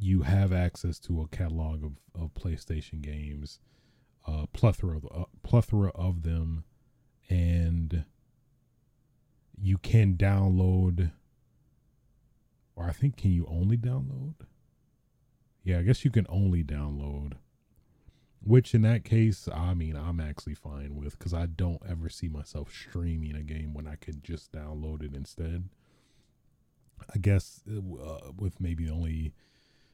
[0.00, 3.60] you have access to a catalog of, of PlayStation games,
[4.26, 6.64] uh, plethora of uh, plethora of them,
[7.28, 8.04] and
[9.60, 11.12] you can download.
[12.76, 14.34] Or I think can you only download?
[15.62, 17.34] Yeah, I guess you can only download.
[18.42, 22.28] Which in that case, I mean, I'm actually fine with because I don't ever see
[22.28, 25.68] myself streaming a game when I could just download it instead.
[27.14, 29.34] I guess uh, with maybe only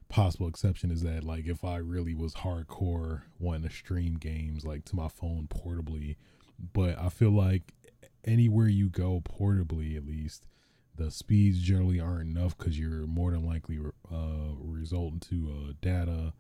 [0.08, 4.84] possible exception is that like if I really was hardcore wanting to stream games like
[4.86, 6.16] to my phone portably,
[6.72, 7.72] but I feel like
[8.24, 10.46] anywhere you go portably at least,
[10.96, 13.78] the speeds generally aren't enough because you're more than likely
[14.12, 16.32] uh, resulting to uh, data.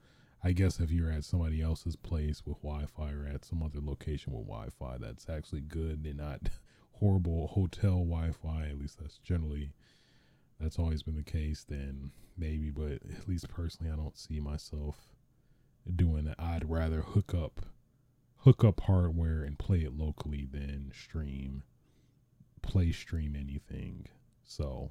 [0.42, 4.32] I guess if you're at somebody else's place with Wi-Fi or at some other location
[4.32, 6.40] with Wi-Fi, that's actually good and not
[6.92, 8.68] horrible hotel Wi-Fi.
[8.70, 9.72] At least that's generally
[10.60, 11.64] that's always been the case.
[11.68, 14.96] Then maybe, but at least personally, I don't see myself
[15.94, 16.36] doing that.
[16.38, 17.66] I'd rather hook up
[18.38, 21.62] hook up hardware and play it locally than stream
[22.62, 24.06] play stream anything.
[24.44, 24.90] So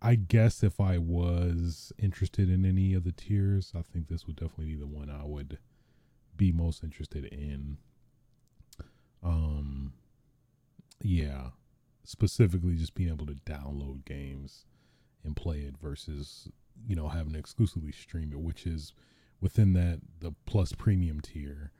[0.00, 4.36] I guess if I was interested in any of the tiers, I think this would
[4.36, 5.58] definitely be the one I would
[6.36, 7.78] be most interested in.
[9.22, 9.92] Um
[11.02, 11.50] yeah,
[12.04, 14.64] specifically just being able to download games
[15.24, 16.48] and play it versus,
[16.86, 18.92] you know, having to exclusively stream it, which is
[19.40, 21.72] within that the plus premium tier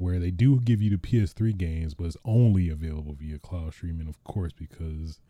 [0.00, 4.08] where they do give you the PS3 games, but it's only available via cloud streaming,
[4.08, 5.20] of course, because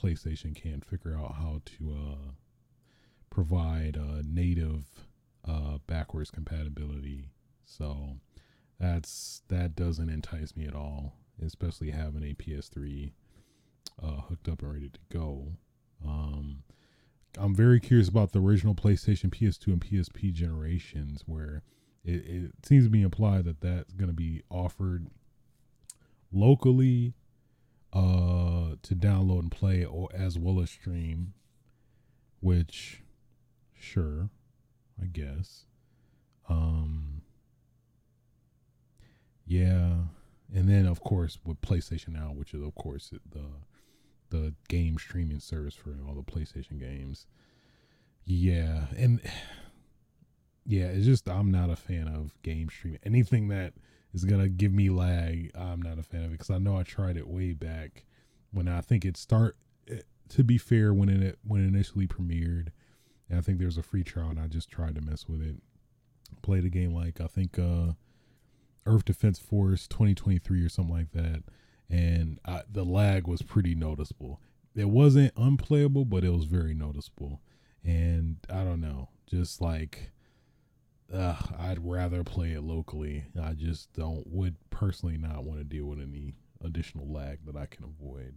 [0.00, 2.30] PlayStation can't figure out how to uh,
[3.30, 4.86] provide uh, native
[5.46, 7.30] uh, backwards compatibility.
[7.64, 8.16] So
[8.80, 13.12] that's that doesn't entice me at all, especially having a PS3
[14.02, 15.52] uh, hooked up and ready to go.
[16.04, 16.64] Um,
[17.36, 21.62] I'm very curious about the original PlayStation, PS2, and PSP generations, where
[22.04, 25.08] it, it seems to be implied that that's going to be offered
[26.32, 27.14] locally
[27.92, 31.32] uh to download and play or as well as stream
[32.40, 33.00] which
[33.72, 34.28] sure
[35.02, 35.64] i guess.
[36.48, 37.22] Um
[39.46, 39.92] yeah.
[40.54, 43.40] And then of course with playstation now which is of course the
[44.30, 47.26] the game streaming service for all the playstation games
[48.24, 49.20] yeah and
[50.68, 53.00] yeah, it's just I'm not a fan of game streaming.
[53.02, 53.72] Anything that
[54.12, 56.82] is gonna give me lag, I'm not a fan of it because I know I
[56.82, 58.04] tried it way back
[58.52, 59.56] when I think it start.
[59.90, 62.68] Eh, to be fair, when it when it initially premiered,
[63.30, 65.40] and I think there was a free trial, and I just tried to mess with
[65.40, 65.56] it.
[66.42, 67.92] Played a game like I think uh,
[68.84, 71.44] Earth Defense Force 2023 or something like that,
[71.90, 74.40] and I, the lag was pretty noticeable.
[74.74, 77.40] It wasn't unplayable, but it was very noticeable.
[77.84, 80.12] And I don't know, just like
[81.12, 83.24] uh, I'd rather play it locally.
[83.40, 87.66] I just don't would personally not want to deal with any additional lag that I
[87.66, 88.36] can avoid,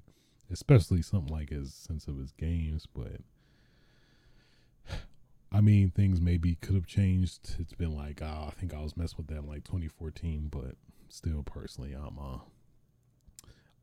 [0.50, 2.88] especially something like as sensitive as games.
[2.94, 3.22] But
[5.52, 7.56] I mean, things maybe could have changed.
[7.60, 10.76] It's been like, oh, I think I was messing with that in like 2014, but
[11.10, 12.42] still, personally, I'm a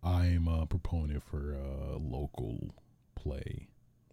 [0.03, 2.75] I'm a proponent for uh, local
[3.15, 3.69] play,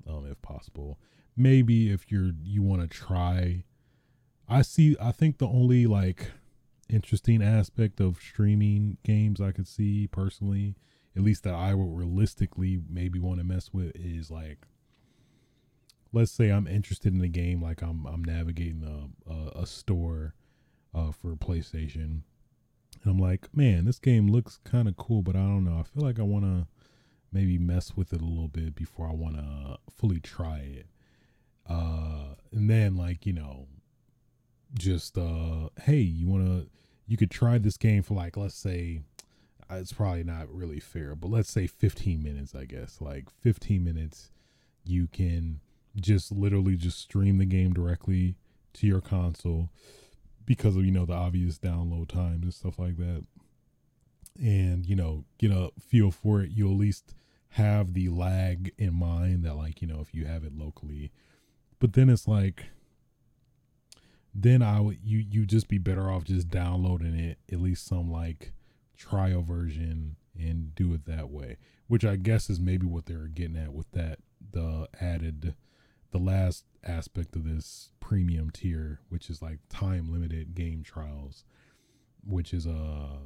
[0.07, 0.99] um, if possible.
[1.37, 3.65] Maybe if you're you want to try
[4.47, 4.95] I see.
[5.01, 6.31] I think the only like
[6.89, 10.75] interesting aspect of streaming games I could see personally,
[11.15, 14.59] at least that I would realistically maybe want to mess with, is like,
[16.11, 20.35] let's say I'm interested in a game, like I'm I'm navigating a a, a store
[20.93, 22.21] uh, for PlayStation,
[23.05, 25.79] and I'm like, man, this game looks kind of cool, but I don't know.
[25.79, 26.67] I feel like I want to
[27.31, 30.87] maybe mess with it a little bit before I want to fully try it.
[31.69, 33.67] Uh, and then like you know
[34.73, 36.67] just uh hey you want to
[37.07, 39.01] you could try this game for like let's say
[39.69, 43.83] uh, it's probably not really fair but let's say 15 minutes i guess like 15
[43.83, 44.31] minutes
[44.83, 45.59] you can
[45.95, 48.35] just literally just stream the game directly
[48.73, 49.69] to your console
[50.45, 53.25] because of you know the obvious download times and stuff like that.
[54.39, 56.51] And you know get a feel for it.
[56.51, 57.13] You'll at least
[57.49, 61.11] have the lag in mind that like you know if you have it locally.
[61.79, 62.65] But then it's like
[64.33, 68.11] then I would you you just be better off just downloading it at least some
[68.11, 68.51] like
[68.97, 71.57] trial version and do it that way.
[71.87, 74.19] Which I guess is maybe what they're getting at with that
[74.51, 75.55] the added
[76.15, 81.43] the last aspect of this premium tier which is like time limited game trials
[82.23, 83.17] which is uh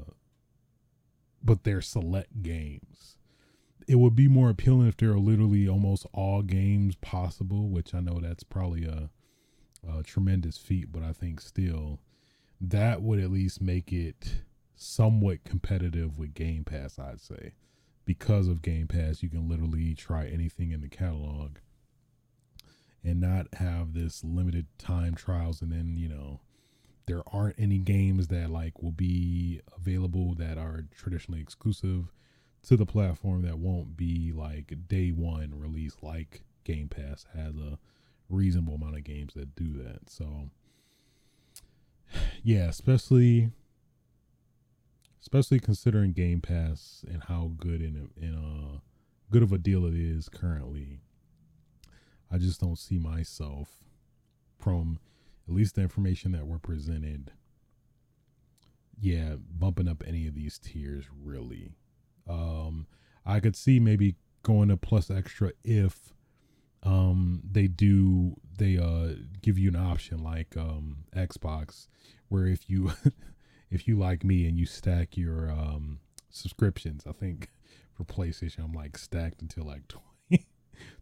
[1.44, 3.16] but they're select games
[3.88, 8.00] it would be more appealing if there are literally almost all games possible which I
[8.00, 9.10] know that's probably a
[9.88, 12.00] a tremendous feat, but I think still
[12.62, 14.42] that would at least make it
[14.76, 17.54] somewhat competitive with Game Pass, I'd say.
[18.06, 21.58] Because of Game Pass, you can literally try anything in the catalog
[23.04, 26.42] and not have this limited time trials and then, you know,
[27.08, 32.12] there aren't any games that like will be available that are traditionally exclusive
[32.64, 37.80] to the platform that won't be like day one release like Game Pass has a
[38.30, 40.10] reasonable amount of games that do that.
[40.10, 40.50] So
[42.44, 43.50] yeah, especially
[45.22, 48.82] especially considering Game Pass and how good in a, in a
[49.32, 51.02] good of a deal it is currently.
[52.32, 53.80] I just don't see myself
[54.58, 55.00] from
[55.48, 57.32] at least the information that we're presented.
[59.00, 61.72] Yeah, bumping up any of these tiers really.
[62.28, 62.86] Um,
[63.26, 66.14] I could see maybe going to plus extra if
[66.84, 71.88] um they do they uh give you an option like um Xbox
[72.30, 72.92] where if you
[73.70, 76.00] if you like me and you stack your um
[76.30, 77.50] subscriptions, I think
[77.94, 79.88] for PlayStation I'm like stacked until like
[80.30, 80.46] 20,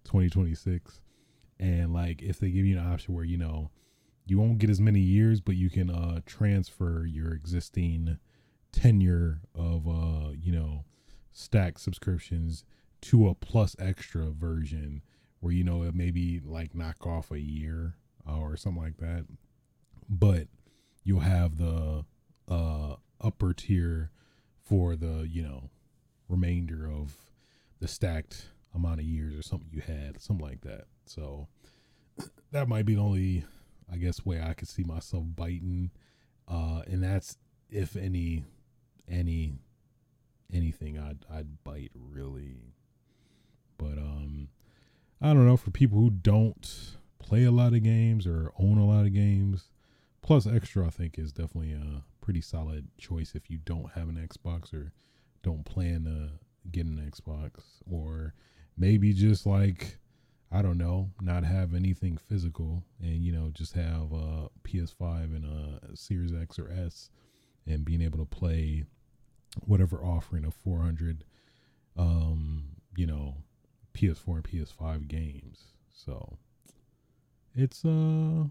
[0.04, 1.02] 2026
[1.60, 3.72] and like if they give you an option where you know
[4.26, 8.18] you won't get as many years but you can uh transfer your existing
[8.72, 10.84] tenure of uh you know
[11.32, 12.66] stack subscriptions
[13.02, 15.02] to a plus extra version
[15.40, 17.96] where you know it maybe like knock off a year
[18.28, 19.26] uh, or something like that.
[20.10, 20.48] But
[21.04, 22.06] you'll have the
[22.50, 24.12] uh upper tier
[24.64, 25.70] for the you know
[26.30, 27.16] remainder of
[27.80, 31.48] the stacked amount of years or something you had something like that so
[32.52, 33.46] that might be the only
[33.92, 35.92] i guess way i could see myself biting.
[36.48, 37.38] Uh and that's
[37.70, 38.46] if any
[39.10, 39.54] any
[40.54, 42.74] anything i'd i'd bite really.
[43.78, 44.50] But um
[45.22, 48.86] I don't know for people who don't play a lot of games or own a
[48.86, 49.70] lot of games,
[50.22, 54.16] plus extra I think is definitely a pretty solid choice if you don't have an
[54.16, 54.94] Xbox or
[55.44, 56.40] don't plan to
[56.72, 57.82] get an Xbox.
[57.90, 58.34] Or
[58.78, 59.98] maybe just like
[60.52, 65.46] I don't know, not have anything physical and you know just have a PS5 and
[65.46, 67.10] a Series X or S
[67.66, 68.86] and being able to play
[69.66, 71.24] whatever offering of 400
[71.98, 73.36] um you know
[73.94, 75.74] PS4 and PS5 games.
[75.92, 76.38] So
[77.54, 78.46] it's uh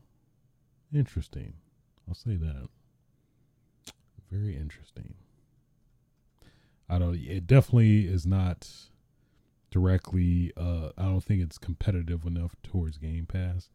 [0.92, 1.54] interesting.
[2.08, 2.68] I'll say that.
[4.30, 5.14] Very interesting.
[6.88, 8.68] I don't it definitely is not
[9.70, 13.68] directly uh I don't think it's competitive enough towards Game Pass.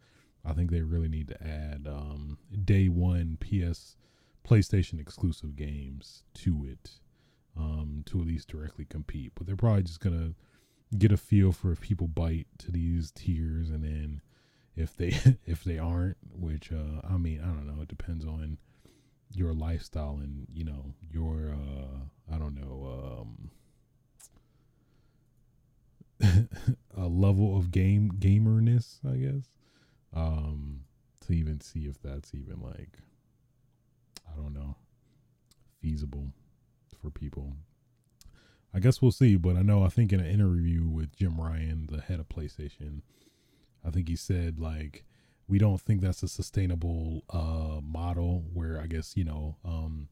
[0.44, 3.96] I think they really need to add um day 1 PS
[4.48, 6.92] PlayStation exclusive games to it
[7.58, 9.34] um to at least directly compete.
[9.36, 10.36] But they're probably just to
[10.98, 14.22] get a feel for if people bite to these tiers and then
[14.76, 15.16] if they
[15.46, 18.58] if they aren't which uh i mean i don't know it depends on
[19.34, 23.52] your lifestyle and you know your uh i don't know um
[26.98, 29.49] a level of game gamerness i guess
[30.14, 30.82] um
[31.26, 32.97] to even see if that's even like
[34.32, 34.76] i don't know
[35.82, 36.28] feasible
[37.01, 37.53] for people
[38.74, 39.36] I guess we'll see.
[39.36, 43.01] But I know I think in an interview with Jim Ryan, the head of PlayStation,
[43.86, 45.03] I think he said like
[45.47, 50.07] we don't think that's a sustainable uh, model where I guess you know um,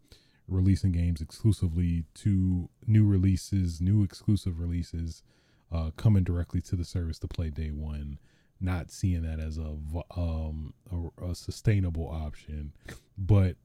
[0.47, 5.23] releasing games exclusively to new releases, new exclusive releases
[5.71, 8.19] uh, coming directly to the service to play day one.
[8.61, 9.77] Not seeing that as a
[10.17, 12.73] um a, a sustainable option,
[13.17, 13.55] but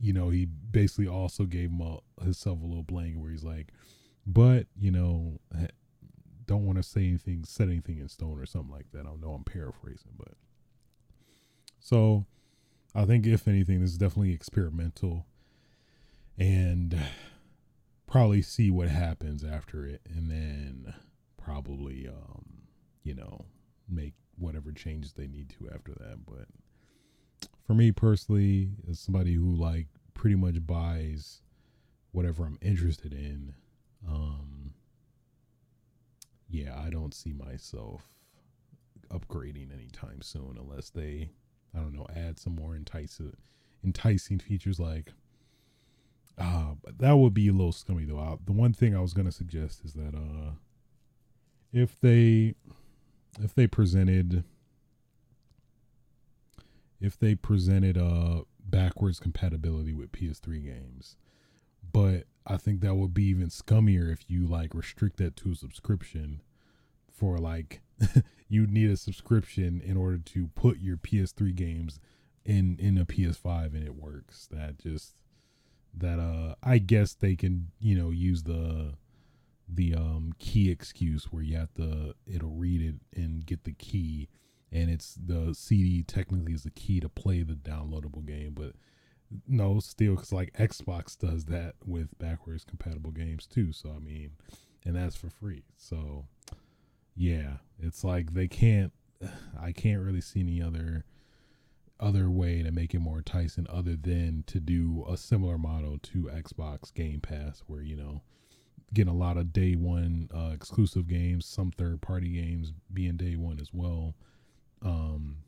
[0.00, 3.72] you know he basically also gave him a, himself a little blank where he's like,
[4.26, 5.40] but you know
[6.46, 9.20] don't want to say anything set anything in stone or something like that i don't
[9.20, 10.34] know i'm paraphrasing but
[11.80, 12.24] so
[12.94, 15.26] i think if anything this is definitely experimental
[16.38, 16.98] and
[18.06, 20.94] probably see what happens after it and then
[21.44, 22.44] probably um
[23.02, 23.44] you know
[23.88, 26.46] make whatever changes they need to after that but
[27.66, 31.42] for me personally as somebody who like pretty much buys
[32.12, 33.54] whatever i'm interested in
[34.08, 34.74] um,
[36.48, 38.02] yeah, I don't see myself
[39.10, 41.30] upgrading anytime soon unless they,
[41.74, 43.36] I don't know, add some more enticing,
[43.84, 45.12] enticing features like.
[46.36, 48.18] Uh, that would be a little scummy though.
[48.18, 50.52] Uh, the one thing I was gonna suggest is that uh,
[51.74, 52.54] if they,
[53.40, 54.44] if they presented,
[57.00, 61.16] if they presented uh backwards compatibility with PS3 games,
[61.92, 65.54] but I think that would be even scummier if you like restrict that to a
[65.56, 66.42] subscription
[67.10, 67.82] for like
[68.48, 71.98] you need a subscription in order to put your PS3 games
[72.44, 74.48] in in a PS5 and it works.
[74.50, 75.16] That just
[75.92, 78.94] that uh I guess they can, you know, use the
[79.68, 84.28] the um key excuse where you have to it'll read it and get the key
[84.74, 88.72] and it's the CD technically is the key to play the downloadable game, but
[89.46, 93.72] no, still, because like Xbox does that with backwards compatible games too.
[93.72, 94.32] So I mean,
[94.84, 95.62] and that's for free.
[95.76, 96.26] So
[97.14, 98.92] yeah, it's like they can't.
[99.58, 101.04] I can't really see any other
[102.00, 106.24] other way to make it more enticing other than to do a similar model to
[106.24, 108.22] Xbox Game Pass, where you know
[108.92, 113.36] getting a lot of day one uh, exclusive games, some third party games being day
[113.36, 114.14] one as well.
[114.82, 115.38] Um,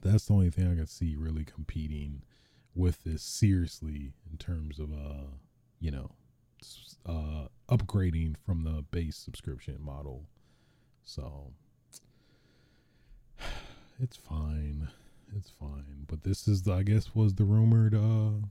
[0.00, 2.22] that's the only thing I can see really competing
[2.74, 5.26] with this seriously in terms of uh,
[5.80, 6.10] you know,
[7.06, 10.24] uh, upgrading from the base subscription model.
[11.04, 11.52] So
[14.00, 14.88] it's fine.
[15.36, 16.04] It's fine.
[16.06, 18.46] But this is, I guess, was the rumored uh,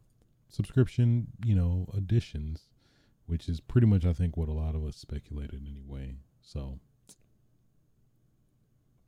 [0.49, 2.62] subscription, you know, additions,
[3.28, 6.16] which is pretty much, I think, what a lot of us speculated anyway.
[6.42, 6.80] So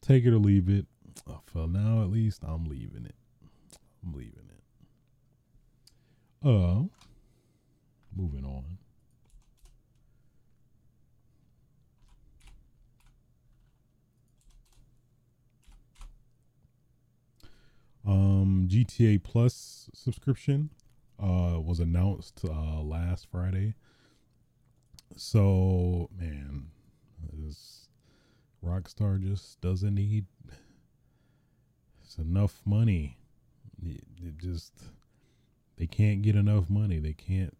[0.02, 0.86] take it or leave it.
[1.28, 3.16] Uh, for now, at least, I'm leaving it.
[4.04, 6.48] I'm leaving it.
[6.48, 6.84] Uh,
[8.16, 8.78] moving on.
[18.06, 20.72] Um, GTA Plus subscription
[21.22, 23.76] uh, was announced uh, last Friday.
[25.16, 26.68] So, man,
[27.34, 27.89] this
[28.64, 30.26] Rockstar just doesn't need
[32.03, 33.18] it's enough money.
[33.86, 34.74] It, it just
[35.78, 36.99] they can't get enough money.
[36.99, 37.55] They can't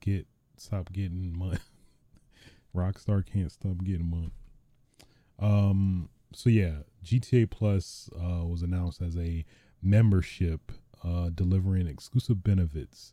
[0.00, 0.26] get
[0.56, 1.58] stop getting money.
[2.76, 4.32] Rockstar can't stop getting money.
[5.38, 6.08] Um.
[6.34, 9.44] So yeah, GTA Plus uh, was announced as a
[9.82, 10.72] membership
[11.04, 13.12] uh, delivering exclusive benefits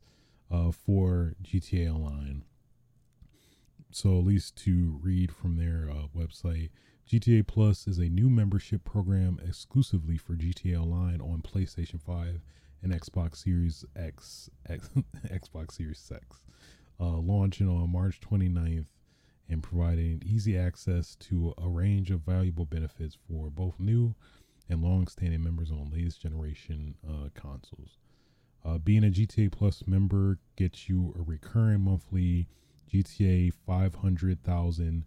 [0.50, 2.44] uh, for GTA Online.
[3.92, 6.70] So, at least to read from their uh, website,
[7.08, 12.40] GTA Plus is a new membership program exclusively for GTA Online on PlayStation 5
[12.84, 14.90] and Xbox Series X, X
[15.28, 16.42] Xbox Series X,
[17.00, 18.90] uh, launching on March 29th
[19.50, 24.14] and providing easy access to a range of valuable benefits for both new
[24.70, 27.98] and long-standing members on latest generation uh, consoles.
[28.64, 32.48] Uh, being a GTA Plus member gets you a recurring monthly
[32.90, 35.06] GTA five hundred thousand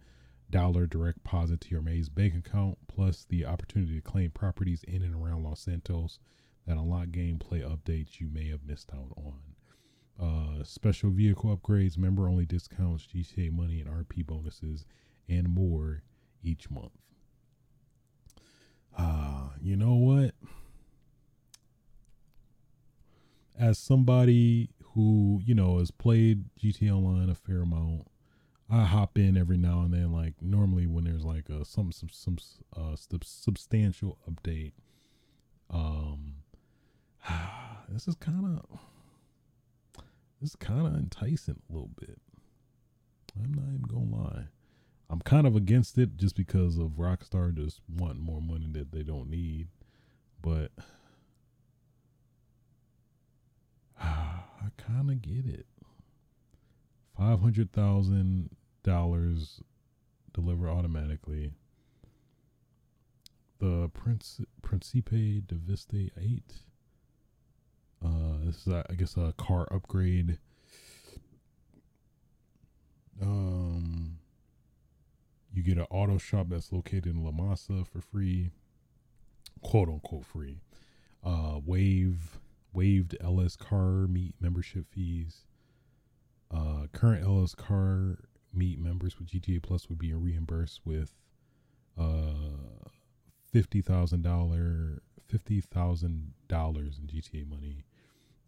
[0.51, 5.03] dollar direct deposit to your Maze bank account, plus the opportunity to claim properties in
[5.03, 6.19] and around Los Santos
[6.67, 9.41] that unlock gameplay updates you may have missed out on.
[10.21, 14.85] Uh, special vehicle upgrades, member only discounts, GTA money, and RP bonuses,
[15.29, 16.03] and more
[16.43, 16.93] each month.
[18.97, 20.35] Uh, you know what?
[23.59, 28.07] As somebody who, you know, has played GTA Online a fair amount,
[28.71, 32.09] I hop in every now and then, like normally when there's like a some some
[32.11, 32.39] some
[32.77, 34.73] uh substantial update.
[35.71, 36.37] Um,
[37.89, 38.79] this is kind of
[40.41, 42.19] this is kind of enticing a little bit.
[43.37, 44.45] I'm not even gonna lie.
[45.11, 49.03] I'm kind of against it just because of Rockstar just wanting more money that they
[49.03, 49.69] don't need.
[50.41, 50.73] But
[54.77, 55.67] kind of get it.
[57.17, 58.51] Five hundred thousand
[58.83, 59.61] dollars
[60.33, 61.53] deliver automatically.
[63.59, 66.53] The Prince Principe Deveste Eight.
[68.05, 70.39] Uh, this is I guess a car upgrade.
[73.21, 74.19] Um
[75.55, 78.51] you get an auto shop that's located in La Mesa for free,
[79.61, 80.61] quote unquote free.
[81.23, 82.41] Uh, wave
[82.73, 85.45] waived LS Car Meet membership fees.
[86.51, 88.19] Uh, current LS Car
[88.53, 91.15] Meet members with GTA Plus would be reimbursed with
[91.99, 92.87] uh
[93.51, 97.85] fifty thousand dollar fifty thousand dollars in GTA money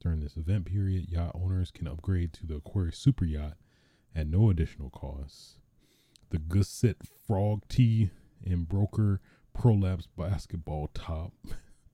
[0.00, 1.08] during this event period.
[1.08, 3.54] Yacht owners can upgrade to the Aquarius Super Yacht
[4.14, 5.58] at no additional cost
[6.34, 6.96] the Gusset
[7.26, 8.10] Frog Tee
[8.44, 9.20] and Broker
[9.56, 11.32] Prolaps basketball top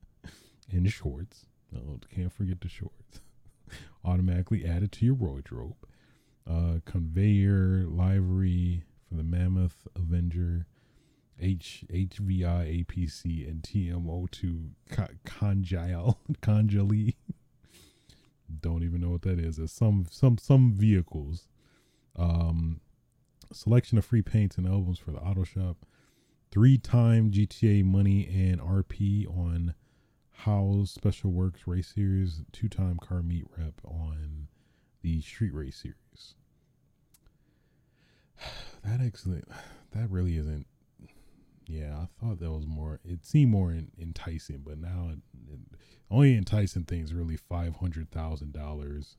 [0.72, 1.44] and shorts.
[1.74, 3.20] Oh, can't forget the shorts.
[4.04, 5.76] Automatically added to your wardrobe.
[6.48, 10.66] Uh, conveyor livery for the Mammoth Avenger,
[11.38, 14.70] H HVY APC and TM-02
[15.24, 17.14] Conjile Khanjali.
[18.60, 19.58] Don't even know what that is.
[19.58, 21.48] It's some some some vehicles.
[22.16, 22.80] Um,
[23.52, 25.86] selection of free paints and albums for the auto shop,
[26.50, 29.74] three time GTA money and RP on
[30.44, 34.48] Hao's Special Works Race Series, two time car meet rep on
[35.02, 36.34] the Street Race Series.
[38.82, 39.42] That actually,
[39.94, 40.66] that really isn't.
[41.66, 42.98] Yeah, I thought that was more.
[43.04, 45.18] It seemed more in, enticing, but now it,
[45.52, 45.60] it,
[46.10, 49.18] only enticing things really five hundred thousand dollars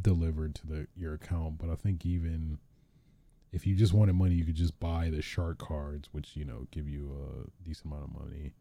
[0.00, 1.58] delivered to the your account.
[1.58, 2.56] But I think even
[3.52, 6.66] if you just wanted money, you could just buy the shark cards, which you know
[6.70, 8.54] give you a decent amount of money.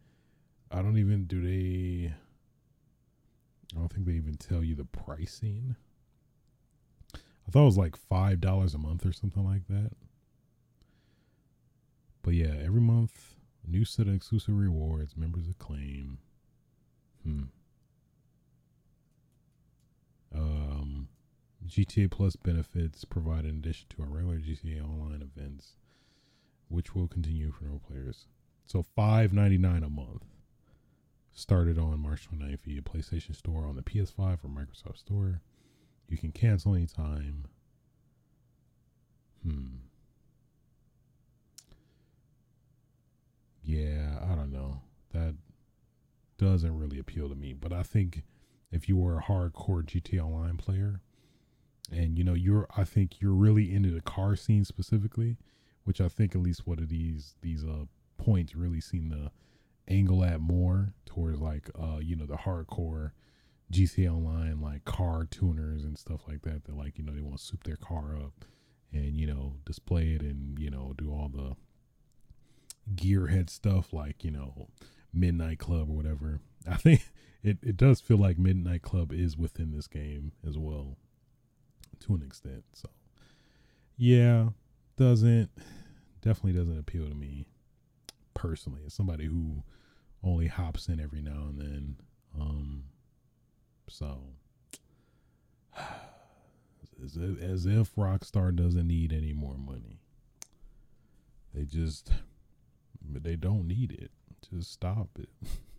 [0.76, 2.14] I don't even do they.
[3.74, 5.78] I don't think they even tell you the pricing.
[7.14, 9.92] I thought it was like five dollars a month or something like that.
[12.24, 15.16] But yeah, every month new set of exclusive rewards.
[15.16, 16.18] Members acclaim.
[17.24, 17.44] Hmm.
[20.34, 21.08] Um,
[21.66, 25.78] GTA Plus benefits provided in addition to our regular GTA Online events,
[26.68, 28.26] which will continue for no players.
[28.66, 30.35] So five ninety nine a month.
[31.38, 35.42] Started on March 29th via PlayStation Store on the PS5 or Microsoft Store.
[36.08, 37.46] You can cancel anytime.
[39.44, 39.80] Hmm.
[43.62, 44.80] Yeah, I don't know.
[45.12, 45.36] That
[46.38, 47.52] doesn't really appeal to me.
[47.52, 48.24] But I think
[48.72, 51.02] if you were a hardcore GTA Online player,
[51.92, 55.36] and you know you're, I think you're really into the car scene specifically,
[55.84, 57.86] which I think at least what of these these uh
[58.18, 59.32] points really seem to
[59.88, 63.12] angle at more towards like uh you know the hardcore
[63.72, 67.38] GTA Online like car tuners and stuff like that that like you know they want
[67.38, 68.46] to soup their car up
[68.92, 71.56] and you know display it and you know do all the
[72.96, 74.68] gearhead stuff like you know
[75.14, 76.42] Midnight Club or whatever.
[76.70, 77.10] I think
[77.44, 80.98] it, it does feel like Midnight Club is within this game as well
[82.02, 82.64] to an extent.
[82.74, 82.90] So
[83.98, 84.50] yeah,
[84.98, 85.50] doesn't
[86.22, 87.46] definitely doesn't appeal to me
[88.34, 88.82] personally.
[88.86, 89.64] As somebody who
[90.26, 91.96] only hops in every now and then.
[92.40, 92.84] Um
[93.88, 94.20] so
[97.04, 100.00] as if, as if Rockstar doesn't need any more money.
[101.54, 102.12] They just
[103.02, 104.12] but they don't need it.
[104.50, 105.30] Just stop it.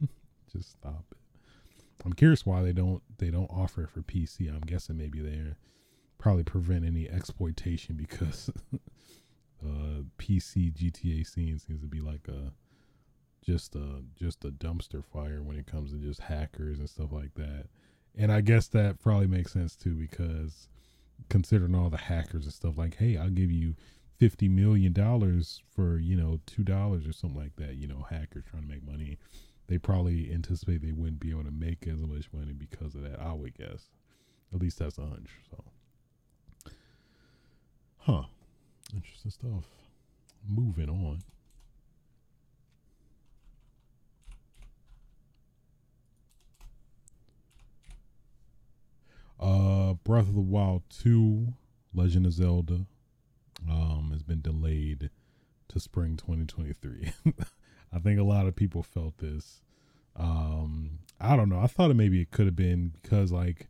[0.53, 1.19] just stop it.
[2.05, 4.49] I'm curious why they don't they don't offer it for PC.
[4.49, 5.57] I'm guessing maybe they're
[6.19, 8.51] probably prevent any exploitation because
[9.65, 12.53] uh PC GTA scene seems to be like a
[13.47, 17.35] just a just a dumpster fire when it comes to just hackers and stuff like
[17.35, 17.67] that.
[18.17, 20.69] And I guess that probably makes sense too because
[21.29, 23.75] considering all the hackers and stuff like, hey, I'll give you
[24.19, 27.77] fifty million dollars for you know two dollars or something like that.
[27.77, 29.19] You know, hackers trying to make money.
[29.69, 33.21] They probably anticipate they wouldn't be able to make as much money because of that.
[33.21, 33.91] I would guess.
[34.55, 35.31] At least that's a hunch.
[35.51, 35.65] So,
[37.99, 38.23] huh?
[38.95, 39.65] Interesting stuff.
[40.49, 41.19] Moving on.
[49.39, 51.53] Uh, Breath of the Wild 2,
[51.95, 52.87] Legend of Zelda,
[53.69, 55.11] um, has been delayed
[55.69, 57.13] to spring 2023.
[57.93, 59.61] I think a lot of people felt this.
[60.15, 61.61] Um, I don't know.
[61.61, 63.69] I thought it maybe it could have been because like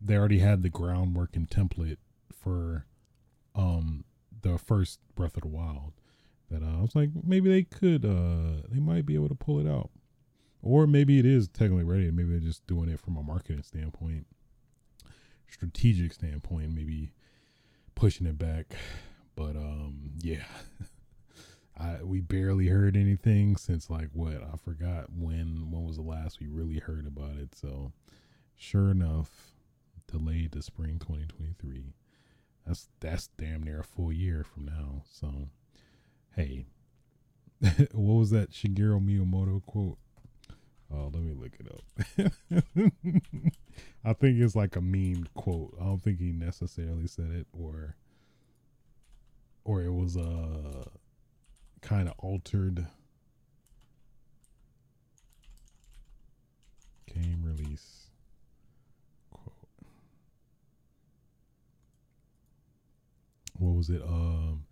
[0.00, 1.98] they already had the groundwork and template
[2.32, 2.86] for
[3.54, 4.04] um
[4.42, 5.92] the first Breath of the Wild.
[6.50, 9.60] That uh, I was like, maybe they could, uh, they might be able to pull
[9.60, 9.90] it out,
[10.62, 12.08] or maybe it is technically ready.
[12.08, 14.26] And maybe they're just doing it from a marketing standpoint
[15.52, 17.12] strategic standpoint, maybe
[17.94, 18.74] pushing it back.
[19.36, 20.44] But um, yeah,
[21.78, 26.40] I we barely heard anything since like what I forgot when when was the last
[26.40, 27.54] we really heard about it.
[27.54, 27.92] So
[28.56, 29.30] sure enough,
[30.10, 31.94] delayed to spring 2023.
[32.66, 35.02] That's that's damn near a full year from now.
[35.10, 35.48] So
[36.36, 36.66] hey,
[37.92, 39.98] what was that Shigeru Miyamoto quote?
[40.92, 43.52] Oh, let me look it up.
[44.04, 45.74] I think it's like a meme quote.
[45.80, 47.96] I don't think he necessarily said it or
[49.64, 50.84] or it was a uh,
[51.82, 52.86] kind of altered
[57.12, 58.06] game release
[59.30, 59.54] quote.
[63.58, 64.02] What was it?
[64.02, 64.64] Um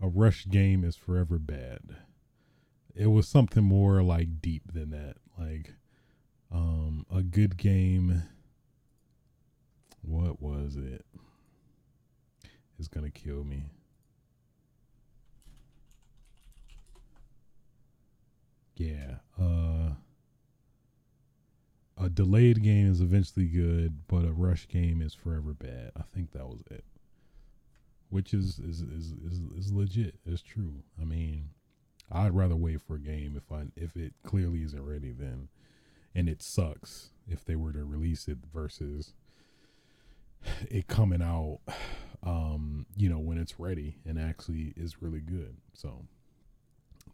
[0.00, 1.80] a rush game is forever bad.
[2.94, 5.16] It was something more like deep than that.
[5.38, 5.74] Like
[6.52, 8.22] um a good game
[10.06, 11.04] what was it?
[12.78, 13.64] It's gonna kill me.
[18.76, 19.16] Yeah.
[19.40, 19.94] Uh
[21.98, 25.92] a delayed game is eventually good, but a rush game is forever bad.
[25.96, 26.84] I think that was it.
[28.10, 30.16] Which is is is is, is legit.
[30.26, 30.82] It's true.
[31.00, 31.48] I mean,
[32.10, 35.48] I'd rather wait for a game if I if it clearly isn't ready then
[36.14, 39.12] and it sucks if they were to release it versus
[40.70, 41.60] it coming out
[42.22, 45.56] um you know when it's ready and actually is really good.
[45.74, 46.04] So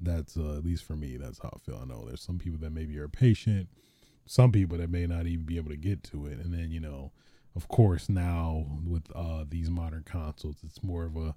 [0.01, 1.79] that's uh, at least for me that's how i feel.
[1.81, 3.69] I know there's some people that maybe are patient
[4.27, 6.39] some people that may not even be able to get to it.
[6.39, 7.13] And then you know
[7.55, 11.35] of course now with uh these modern consoles it's more of a,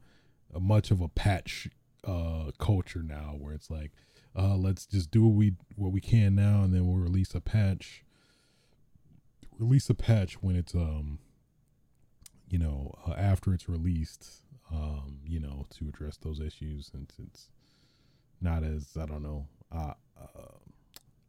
[0.53, 1.67] a much of a patch
[2.05, 3.91] uh culture now where it's like
[4.37, 7.41] uh let's just do what we what we can now and then we'll release a
[7.41, 8.05] patch
[9.59, 11.19] release a patch when it's um
[12.47, 14.27] you know, uh, after it's released,
[14.71, 17.49] um, you know, to address those issues since it's
[18.41, 20.57] not as I don't know, uh, uh,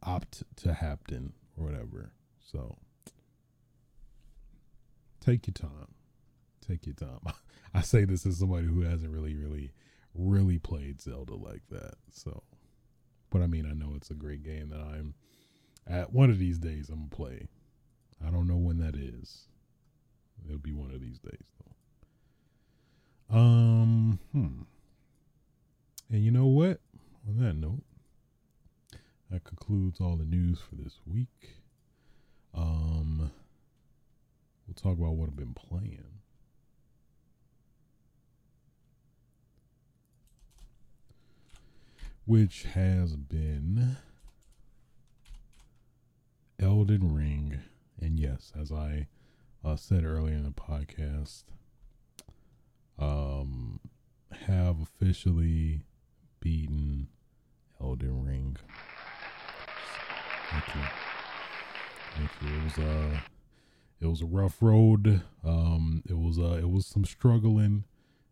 [0.03, 2.11] opt to happen or whatever.
[2.39, 2.77] So
[5.19, 5.93] take your time.
[6.65, 7.19] Take your time.
[7.73, 9.71] I say this as somebody who hasn't really, really,
[10.13, 11.95] really played Zelda like that.
[12.11, 12.43] So,
[13.29, 15.15] but I mean, I know it's a great game that I'm
[15.85, 17.47] at one of these days I'm gonna play.
[18.25, 19.47] I don't know when that is.
[20.45, 21.45] It'll be one of these days
[23.29, 23.37] though.
[23.37, 24.61] Um, hmm.
[26.09, 26.79] And you know what?
[27.27, 27.83] On that note,
[29.29, 31.55] that concludes all the news for this week.
[32.53, 33.31] Um,
[34.65, 36.05] we'll talk about what I've been playing.
[42.25, 43.97] Which has been
[46.59, 47.59] Elden Ring.
[47.99, 49.07] And yes, as I
[49.67, 51.43] uh, said earlier in the podcast,
[52.97, 53.79] um,
[54.45, 55.81] have officially
[56.39, 57.07] beaten
[57.81, 58.57] Elden Ring.
[60.49, 60.81] Thank you.
[62.15, 62.57] Thank you.
[62.57, 63.19] It was uh
[63.99, 65.21] it was a rough road.
[65.43, 67.83] Um it was uh it was some struggling.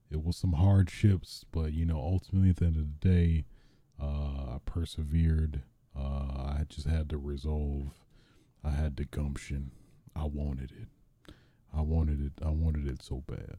[0.09, 3.45] It was some hardships, but you know, ultimately at the end of the day,
[4.01, 5.63] uh I persevered.
[5.95, 5.99] Uh
[6.59, 7.99] I just had to resolve.
[8.63, 9.71] I had the gumption.
[10.15, 10.87] I wanted it.
[11.75, 12.33] I wanted it.
[12.43, 13.57] I wanted it so bad.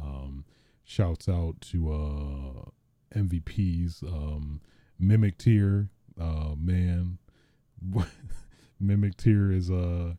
[0.00, 0.44] Um
[0.84, 2.70] shouts out to uh
[3.14, 4.02] MVPs.
[4.02, 4.60] Um,
[4.98, 5.88] Mimic Tear,
[6.20, 7.18] uh, man,
[8.80, 10.14] Mimic Tear is uh,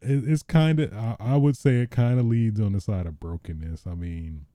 [0.00, 3.06] it, it's kind of I, I, would say it kind of leads on the side
[3.06, 3.86] of brokenness.
[3.86, 4.46] I mean,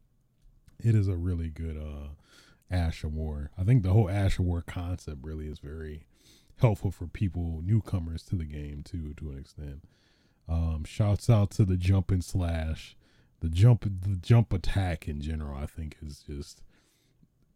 [0.79, 2.09] it is a really good uh,
[2.73, 3.51] Ash of War.
[3.57, 6.05] I think the whole Ash of War concept really is very
[6.57, 9.83] helpful for people newcomers to the game too, to an extent.
[10.49, 12.97] Um, shouts out to the jump and slash,
[13.39, 15.57] the jump the jump attack in general.
[15.57, 16.63] I think is just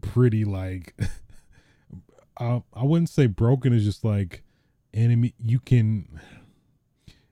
[0.01, 0.95] pretty like
[2.39, 4.43] I I wouldn't say broken is just like
[4.93, 6.19] enemy you can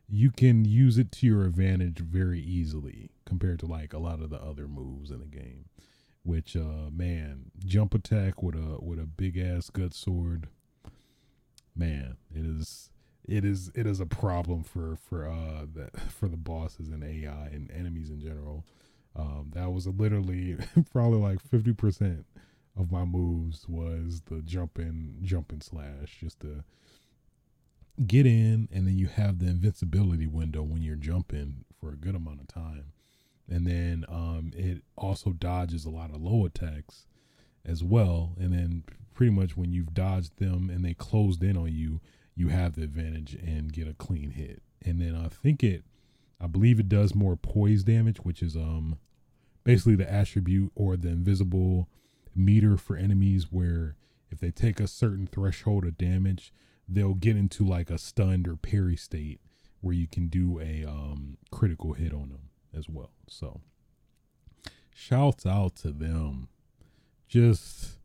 [0.09, 4.30] you can use it to your advantage very easily compared to like a lot of
[4.30, 5.66] the other moves in the game.
[6.24, 10.47] Which uh man, jump attack with a with a big ass gut sword.
[11.76, 12.91] Man, it is
[13.28, 17.49] it is it is a problem for for uh the, for the bosses and AI
[17.51, 18.65] and enemies in general.
[19.15, 20.57] Um, that was literally
[20.91, 22.26] probably like fifty percent
[22.78, 26.63] of my moves was the jump in, jump and slash, just to
[28.07, 32.15] get in, and then you have the invincibility window when you're jumping for a good
[32.15, 32.93] amount of time,
[33.49, 37.05] and then um, it also dodges a lot of low attacks
[37.65, 41.72] as well, and then pretty much when you've dodged them and they closed in on
[41.72, 41.99] you,
[42.36, 45.84] you have the advantage and get a clean hit, and then I think it,
[46.40, 48.98] I believe it does more poise damage, which is um
[49.64, 51.88] basically the attribute or the invisible
[52.36, 53.96] meter for enemies where
[54.32, 56.54] if they take a certain threshold of damage,
[56.88, 59.40] they'll get into like a stunned or parry state
[59.82, 63.12] where you can do a um, critical hit on them as well.
[63.28, 63.62] So,
[64.94, 66.48] shouts out to them.
[67.28, 67.98] Just,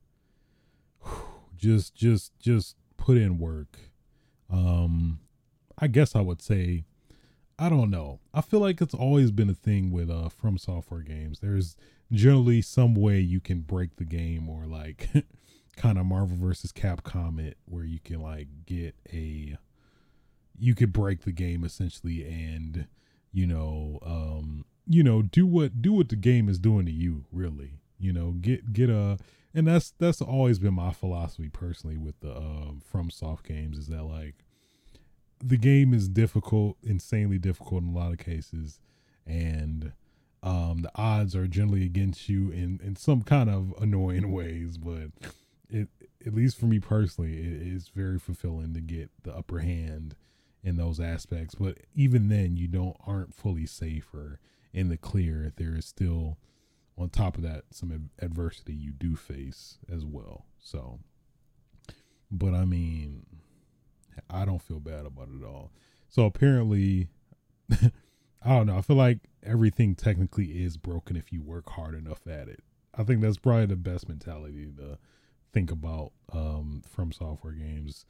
[1.56, 3.78] just, just, just put in work.
[4.50, 5.20] Um,
[5.78, 6.84] I guess I would say,
[7.58, 8.20] I don't know.
[8.34, 11.40] I feel like it's always been a thing with uh FromSoftware games.
[11.40, 11.76] There's
[12.12, 15.08] generally some way you can break the game or like
[15.76, 19.56] kind of Marvel versus Capcom it where you can like get a
[20.58, 22.86] you could break the game essentially and
[23.32, 27.24] you know um you know do what do what the game is doing to you
[27.32, 29.18] really you know get get a
[29.54, 34.04] and that's that's always been my philosophy personally with the um FromSoft games is that
[34.04, 34.34] like
[35.42, 38.80] the game is difficult insanely difficult in a lot of cases
[39.26, 39.92] and
[40.46, 45.10] um, the odds are generally against you in, in some kind of annoying ways, but
[45.68, 45.88] it
[46.24, 50.14] at least for me personally, it is very fulfilling to get the upper hand
[50.62, 51.54] in those aspects.
[51.54, 54.38] But even then, you don't aren't fully safe or
[54.72, 55.52] in the clear.
[55.56, 56.38] There is still,
[56.98, 60.46] on top of that, some adversity you do face as well.
[60.58, 61.00] So,
[62.30, 63.26] but I mean,
[64.30, 65.72] I don't feel bad about it at all.
[66.08, 67.08] So apparently.
[68.46, 68.78] I don't know.
[68.78, 72.62] I feel like everything technically is broken if you work hard enough at it.
[72.94, 74.98] I think that's probably the best mentality to
[75.52, 78.04] think about um, FromSoftware games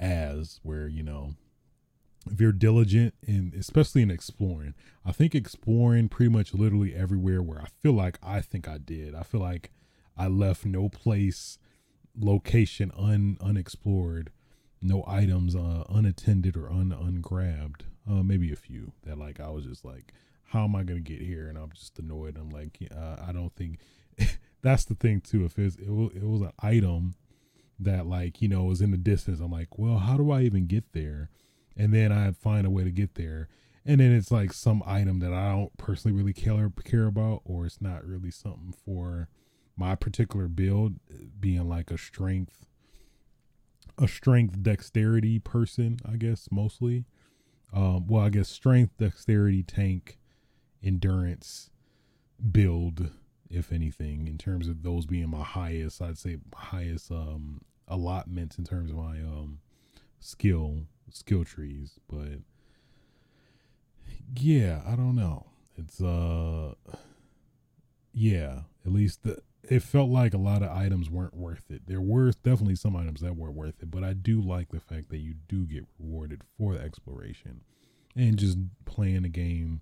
[0.00, 1.34] as where you know
[2.30, 7.60] if you're diligent and especially in exploring i think exploring pretty much literally everywhere where
[7.60, 9.70] i feel like i think i did i feel like
[10.16, 11.58] i left no place
[12.18, 14.30] location un unexplored
[14.80, 19.64] no items uh, unattended or un ungrabbed uh, maybe a few that like I was
[19.64, 20.12] just like,
[20.44, 21.48] how am I gonna get here?
[21.48, 22.36] And I'm just annoyed.
[22.38, 23.80] I'm like, uh, I don't think
[24.62, 25.44] that's the thing too.
[25.44, 27.14] If it's, it was, it was an item
[27.78, 29.40] that like you know was in the distance.
[29.40, 31.30] I'm like, well, how do I even get there?
[31.78, 33.48] And then I'd find a way to get there.
[33.86, 37.64] And then it's like some item that I don't personally really care care about, or
[37.64, 39.28] it's not really something for
[39.76, 40.96] my particular build,
[41.40, 42.66] being like a strength,
[43.96, 47.06] a strength dexterity person, I guess mostly.
[47.72, 50.18] Um, well, I guess strength, dexterity, tank,
[50.82, 51.70] endurance
[52.50, 53.10] build,
[53.48, 58.64] if anything, in terms of those being my highest, I'd say highest um allotments in
[58.64, 59.60] terms of my um
[60.20, 60.82] skill
[61.12, 61.98] skill trees.
[62.08, 62.40] But
[64.36, 65.46] yeah, I don't know.
[65.76, 66.74] It's uh
[68.12, 71.82] yeah, at least the it felt like a lot of items weren't worth it.
[71.86, 75.10] There were definitely some items that were worth it, but I do like the fact
[75.10, 77.60] that you do get rewarded for the exploration
[78.16, 78.56] and just
[78.86, 79.80] playing the game,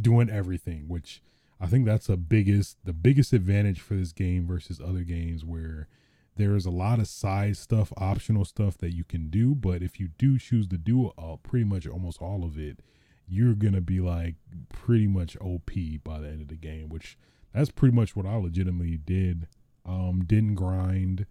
[0.00, 1.22] doing everything, which
[1.60, 5.88] I think that's the biggest the biggest advantage for this game versus other games where
[6.36, 9.98] there is a lot of side stuff, optional stuff that you can do, but if
[9.98, 12.80] you do choose to do uh, pretty much almost all of it,
[13.26, 14.36] you're gonna be like
[14.68, 15.70] pretty much OP
[16.04, 17.18] by the end of the game, which
[17.52, 19.48] that's pretty much what I legitimately did.
[19.84, 21.26] Um, didn't grind,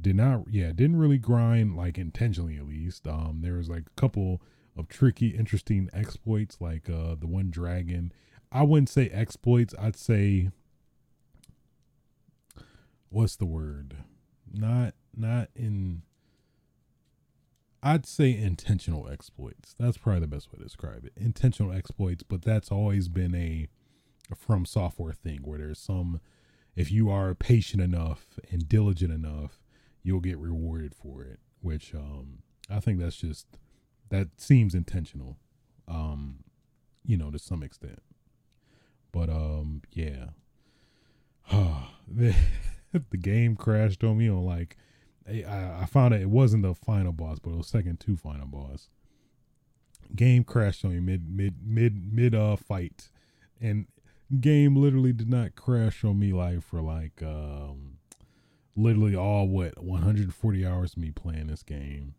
[0.00, 3.06] did not, yeah, didn't really grind like intentionally at least.
[3.06, 4.40] Um, there was like a couple
[4.76, 8.12] of tricky, interesting exploits, like uh the one dragon.
[8.50, 9.74] I wouldn't say exploits.
[9.78, 10.50] I'd say
[13.10, 13.96] what's the word?
[14.52, 16.02] Not not in.
[17.82, 19.74] I'd say intentional exploits.
[19.78, 21.12] That's probably the best way to describe it.
[21.16, 23.68] Intentional exploits, but that's always been a
[24.34, 26.20] FromSoftware thing where there's some
[26.74, 29.62] if you are patient enough and diligent enough
[30.02, 32.38] you'll get rewarded for it which um
[32.68, 33.46] i think that's just
[34.10, 35.36] that seems intentional
[35.88, 36.38] um
[37.04, 38.02] you know to some extent
[39.12, 40.26] but um yeah
[43.10, 44.76] the, game crashed on me on like
[45.28, 48.46] I, I found out it wasn't the final boss but it was second to final
[48.46, 48.88] boss.
[50.14, 53.10] Game crashed on me mid mid mid mid uh fight.
[53.60, 53.86] And
[54.40, 57.98] game literally did not crash on me like for like um
[58.76, 62.14] literally all what 140 hours me playing this game.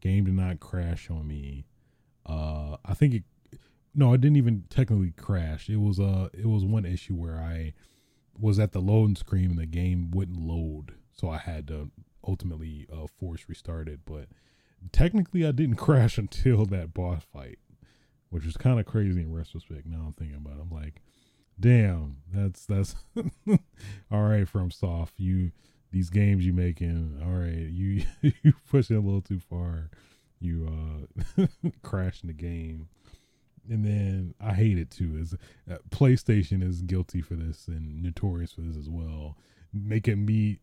[0.00, 1.66] Game did not crash on me.
[2.26, 3.24] Uh i think it
[3.94, 5.70] no it didn't even technically crash.
[5.70, 7.72] It was uh it was one issue where i
[8.38, 11.90] was at the loading screen and the game wouldn't load so i had to
[12.26, 14.26] ultimately uh force restart it but
[14.92, 17.58] technically i didn't crash until that boss fight
[18.30, 21.00] which was kind of crazy in retrospect now i'm thinking about it i'm like
[21.60, 22.96] damn, that's that's
[24.10, 25.12] all right FromSoft.
[25.18, 25.52] You
[25.92, 28.04] these games you making, all right, you
[28.42, 29.90] you pushing a little too far.
[30.40, 31.06] You
[31.38, 31.46] uh
[31.82, 32.88] crashing the game.
[33.70, 35.16] And then I hate it too.
[35.16, 35.34] Is
[35.70, 39.36] uh, PlayStation is guilty for this and notorious for this as well,
[39.72, 40.58] making me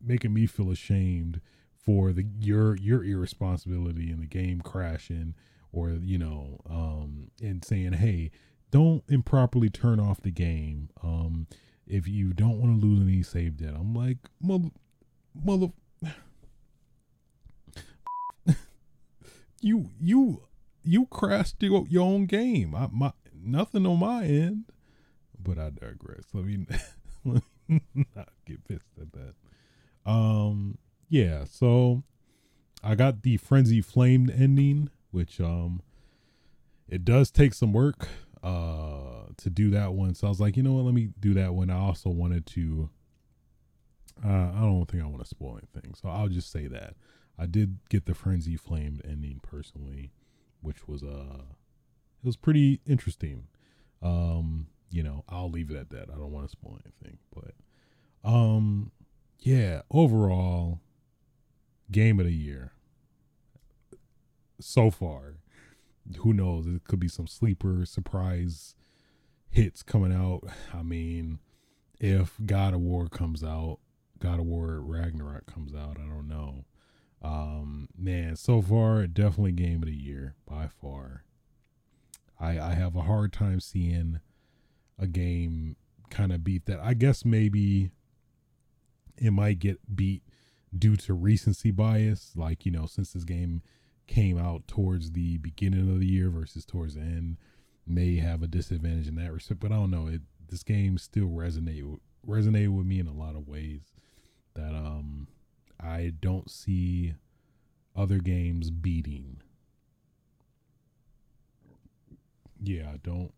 [0.00, 1.40] making me feel ashamed
[1.82, 5.34] for the your your irresponsibility in the game crashing
[5.72, 8.30] or you know um and saying hey
[8.70, 11.46] don't improperly turn off the game um
[11.86, 14.68] if you don't want to lose any save data i'm like mother
[15.34, 15.68] mother
[19.60, 20.42] you you
[20.84, 24.64] you crashed your, your own game I, my nothing on my end
[25.38, 26.66] but i digress let me,
[27.24, 27.80] let me
[28.14, 29.34] not get pissed at that
[30.10, 30.78] um
[31.08, 32.02] yeah so
[32.82, 35.82] i got the Frenzied Flame ending which um
[36.88, 38.08] it does take some work
[38.42, 40.14] uh to do that one.
[40.14, 41.70] So I was like, you know what, let me do that one.
[41.70, 42.90] I also wanted to
[44.24, 45.94] uh I don't think I want to spoil anything.
[45.94, 46.94] So I'll just say that.
[47.38, 50.12] I did get the Frenzied Flame ending personally,
[50.62, 51.42] which was uh
[52.22, 53.48] it was pretty interesting.
[54.00, 56.08] Um, you know, I'll leave it at that.
[56.10, 57.54] I don't want to spoil anything, but
[58.28, 58.92] um
[59.40, 60.80] yeah, overall
[61.90, 62.72] game of the year
[64.60, 65.34] so far
[66.18, 66.66] who knows?
[66.66, 68.74] It could be some sleeper surprise
[69.48, 70.42] hits coming out.
[70.74, 71.38] I mean,
[72.00, 73.78] if God of War comes out,
[74.18, 76.64] God of War Ragnarok comes out, I don't know.
[77.22, 81.24] Um, man, so far, definitely game of the year by far.
[82.40, 84.20] I I have a hard time seeing
[84.98, 85.76] a game
[86.10, 86.80] kind of beat that.
[86.80, 87.90] I guess maybe
[89.16, 90.22] it might get beat
[90.76, 93.62] due to recency bias, like you know, since this game
[94.08, 97.36] came out towards the beginning of the year versus towards the end
[97.86, 99.60] may have a disadvantage in that respect.
[99.60, 100.08] But I don't know.
[100.08, 103.92] It this game still resonate resonated with me in a lot of ways
[104.54, 105.28] that um
[105.82, 107.14] I don't see
[107.96, 109.42] other games beating.
[112.62, 113.32] Yeah, I don't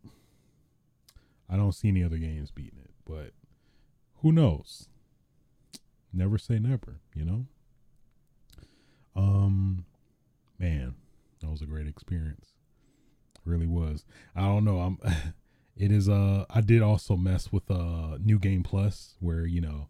[1.48, 3.32] I don't see any other games beating it, but
[4.22, 4.88] who knows?
[6.12, 7.46] Never say never, you know?
[9.16, 9.84] Um,
[10.58, 10.94] man,
[11.40, 12.52] that was a great experience.
[13.44, 14.04] really was.
[14.34, 14.78] I don't know.
[14.80, 14.98] I'm.
[15.76, 16.08] it is.
[16.08, 19.88] Uh, I did also mess with uh New Game Plus, where you know,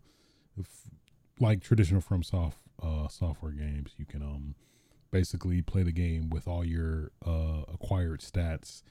[0.57, 0.67] if,
[1.41, 4.55] like traditional FromSoft uh software games, you can um
[5.11, 8.83] basically play the game with all your uh acquired stats.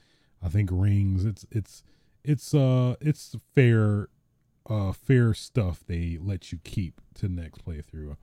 [0.42, 1.24] I think rings.
[1.24, 1.82] It's it's
[2.24, 4.08] it's uh it's fair
[4.68, 8.16] uh fair stuff they let you keep to next playthrough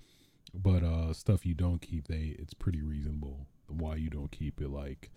[0.53, 4.69] but uh stuff you don't keep they it's pretty reasonable why you don't keep it
[4.69, 5.11] like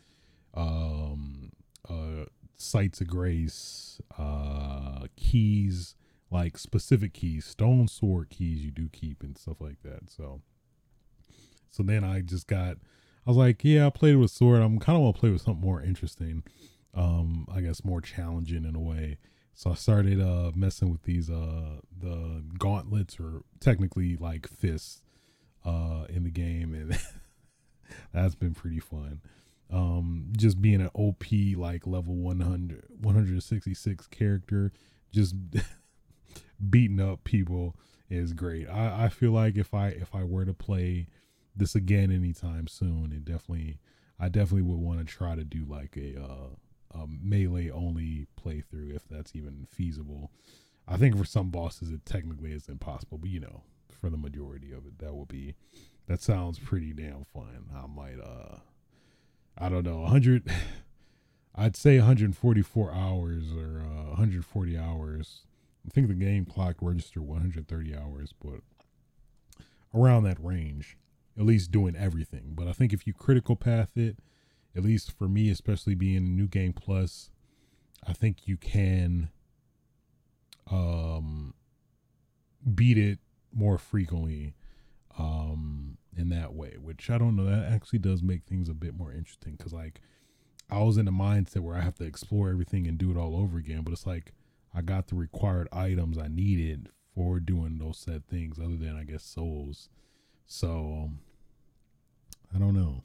[0.55, 1.51] um
[1.89, 2.25] uh
[2.57, 5.97] sites of grace uh keys
[6.35, 10.43] like specific keys stone sword keys you do keep and stuff like that so.
[11.71, 12.77] So then i just got
[13.27, 14.61] i was like yeah i played with sword.
[14.61, 16.43] I'm kind of want to play with something more interesting
[16.93, 19.19] um i guess more challenging in a way.
[19.55, 25.03] So I started uh messing with these uh the gauntlets or technically like fists
[25.65, 26.99] uh in the game and
[28.13, 29.21] that's been pretty fun.
[29.71, 31.25] Um just being an OP
[31.57, 34.73] like level 100 166 character
[35.13, 35.37] just
[36.71, 37.77] beating up people
[38.11, 38.69] is great.
[38.69, 41.09] I I feel like if I if I were to play
[41.57, 43.79] this again anytime soon, it definitely
[44.19, 46.49] I definitely would want to try to do like a uh
[46.95, 50.31] a melee only playthrough if that's even feasible.
[50.87, 54.73] I think for some bosses it technically is impossible, but you know, for the majority
[54.73, 55.55] of it, that would be
[56.07, 57.71] that sounds pretty damn fun.
[57.75, 58.59] I might uh
[59.57, 60.51] I don't know, 100
[61.57, 65.43] I'd say 144 hours or uh, 140 hours.
[65.87, 68.61] I think the game clock registered 130 hours, but
[69.95, 70.97] around that range,
[71.39, 72.53] at least doing everything.
[72.55, 74.19] But I think if you critical path it,
[74.77, 77.31] at least for me, especially being a new game plus,
[78.07, 79.31] I think you can
[80.71, 81.53] um
[82.75, 83.19] beat it
[83.53, 84.55] more frequently
[85.19, 88.95] um in that way, which I don't know that actually does make things a bit
[88.97, 90.01] more interesting cuz like
[90.71, 93.37] I was in a mindset where I have to explore everything and do it all
[93.37, 94.33] over again, but it's like
[94.75, 99.05] I got the required items I needed for doing those said things other than I
[99.05, 99.89] guess souls.
[100.47, 101.11] So
[102.55, 103.03] I don't know.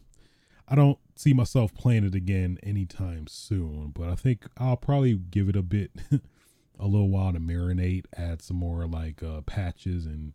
[0.67, 5.49] I don't see myself playing it again anytime soon, but I think I'll probably give
[5.49, 5.91] it a bit,
[6.79, 10.33] a little while to marinate, add some more like uh, patches and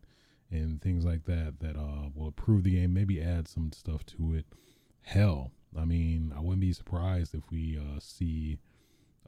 [0.51, 2.95] and things like that that uh, will improve the game.
[2.95, 4.47] Maybe add some stuff to it.
[5.03, 8.59] Hell, I mean, I wouldn't be surprised if we uh, see.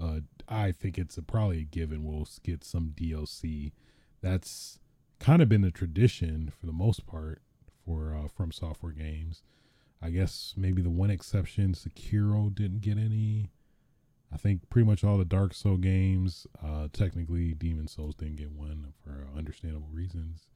[0.00, 2.04] Uh, I think it's a, probably a given.
[2.04, 3.72] We'll get some DLC.
[4.20, 4.78] That's
[5.18, 7.40] kind of been the tradition for the most part
[7.84, 9.42] for uh, FromSoftware games
[10.02, 13.50] I guess maybe the one exception, Sekiro didn't get any.
[14.32, 18.52] I think pretty much all the Dark Soul games, uh, technically Demon's Souls didn't get
[18.52, 20.46] one for understandable reasons.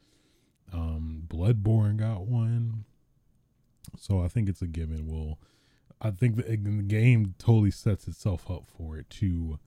[0.72, 2.84] Um, Bloodborne got one,
[3.96, 5.06] so I think it's a given.
[5.06, 5.38] Well,
[6.00, 9.58] I think the, the game totally sets itself up for it to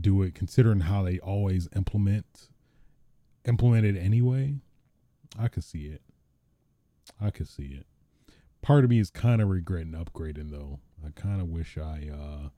[0.00, 2.48] do it, considering how they always implement
[3.44, 4.56] implement it anyway.
[5.38, 6.02] I could see it.
[7.20, 7.86] I could see it
[8.62, 10.80] part of me is kind of regretting upgrading though.
[11.04, 12.48] I kind of wish I uh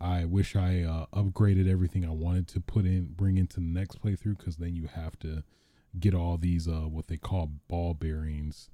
[0.00, 4.00] I wish I uh, upgraded everything I wanted to put in bring into the next
[4.00, 5.42] playthrough cuz then you have to
[5.98, 8.70] get all these uh what they call ball bearings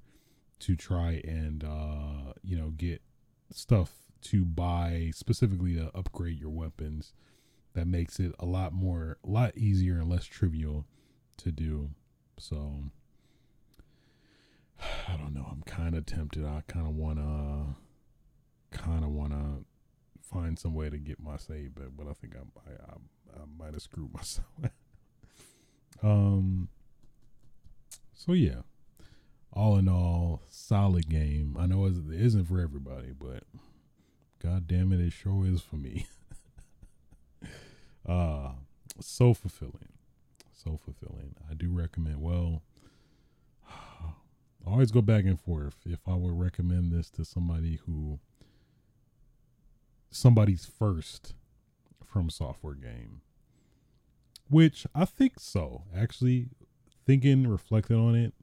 [0.59, 3.01] to try and uh you know get
[3.51, 3.91] stuff
[4.21, 7.13] to buy specifically to upgrade your weapons
[7.73, 10.85] that makes it a lot more a lot easier and less trivial
[11.37, 11.91] to do.
[12.39, 12.85] So
[15.07, 15.47] I don't know.
[15.49, 16.45] I'm kind of tempted.
[16.45, 19.65] I kind of want to, kind of want to
[20.21, 22.39] find some way to get my save back, but I think I,
[22.69, 24.47] I, I, I might have screwed myself.
[26.01, 26.69] um.
[28.17, 28.61] So yeah,
[29.55, 31.55] all in all, solid game.
[31.59, 33.43] I know it isn't for everybody, but
[34.41, 36.07] god damn it, it sure is for me.
[38.07, 38.51] uh
[38.99, 39.93] so fulfilling,
[40.53, 41.35] so fulfilling.
[41.49, 42.21] I do recommend.
[42.21, 42.61] Well
[43.69, 48.19] I always go back and forth if I would recommend this to somebody who
[50.09, 51.33] somebody's first
[52.13, 53.21] FromSoftware game.
[54.49, 55.83] Which I think so.
[55.95, 56.49] Actually,
[57.05, 58.33] thinking, reflecting on it,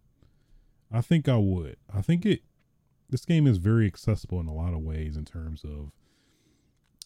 [0.92, 1.76] I think I would.
[1.92, 2.42] I think it
[3.10, 5.92] this game is very accessible in a lot of ways in terms of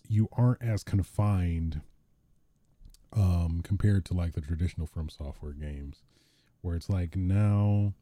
[0.09, 1.81] you aren't as confined
[3.13, 6.03] um compared to like the traditional FromSoftware games
[6.61, 7.93] where it's like now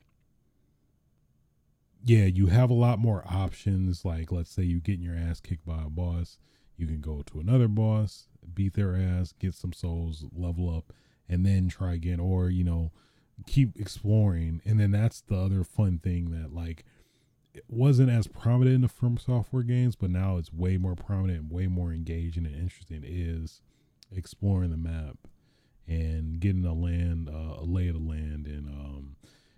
[2.05, 4.05] yeah, you have a lot more options.
[4.05, 6.39] Like, let's say you getting your ass kicked by a boss,
[6.77, 10.93] you can go to another boss, beat their ass, get some souls, level up,
[11.29, 12.93] and then try again, or you know,
[13.47, 14.61] keep exploring.
[14.65, 16.85] And then that's the other fun thing that like
[17.53, 21.67] it wasn't as prominent in the FromSoftware games, but now it's way more prominent way
[21.67, 23.03] more engaging and interesting.
[23.05, 23.61] Is
[24.11, 25.19] exploring the map
[25.87, 29.17] and getting a land, uh, a lay of the land, and um,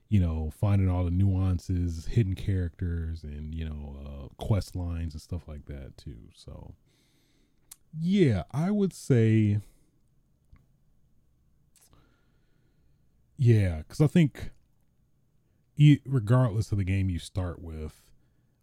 [0.09, 5.23] you know, finding all the nuances, hidden characters, and you know, uh, quest lines and
[5.23, 6.29] stuff like that too.
[6.35, 6.75] So,
[7.99, 9.59] yeah, I would say,
[13.37, 14.51] yeah, because I think,
[16.07, 18.11] regardless of the game you start with,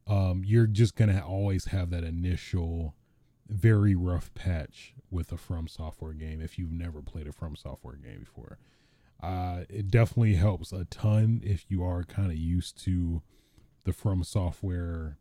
[0.07, 2.95] um, you're just gonna always have that initial
[3.47, 8.57] very rough patch with a FromSoftware game if you've never played a FromSoftware game before.
[9.21, 13.21] Uh, it definitely helps a ton if you are kind of used to
[13.85, 15.15] the FromSoftware,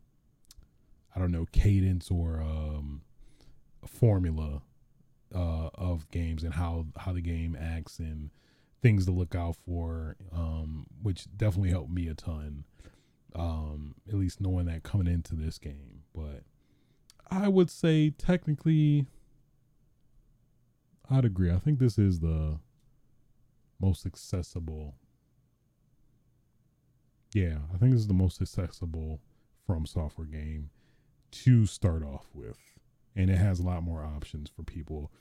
[1.15, 3.01] I don't know, cadence or um,
[3.87, 4.61] formula
[5.33, 8.29] uh, of games and how how the game acts and
[8.83, 12.65] things to look out for, um, which definitely helped me a ton.
[13.35, 16.43] Um, at least knowing that coming into this game, but
[17.31, 19.07] I would say technically,
[21.09, 21.51] I'd agree.
[21.51, 22.59] I think this is the
[23.79, 24.93] most accessible.
[27.33, 29.19] Yeah, I think this is the most accessible
[29.67, 30.69] FromSoftware game
[31.31, 32.59] to start off with.
[33.15, 35.11] And it has a lot more options for people.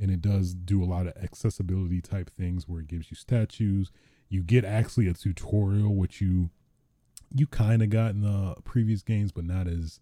[0.00, 3.90] And it does do a lot of accessibility type things where it gives you statues.
[4.28, 6.50] You get actually a tutorial, which you
[7.34, 10.00] you kind of got in the previous games, but not as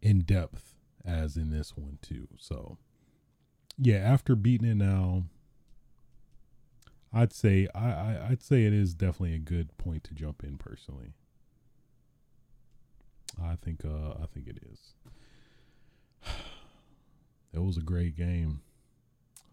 [0.00, 0.74] in depth
[1.04, 2.28] as in this one too.
[2.38, 2.78] So
[3.78, 5.24] yeah, after beating it now,
[7.12, 10.56] I'd say I, I I'd say it is definitely a good point to jump in
[10.56, 11.14] personally.
[13.42, 14.94] I think uh I think it is.
[17.54, 18.62] It was a great game.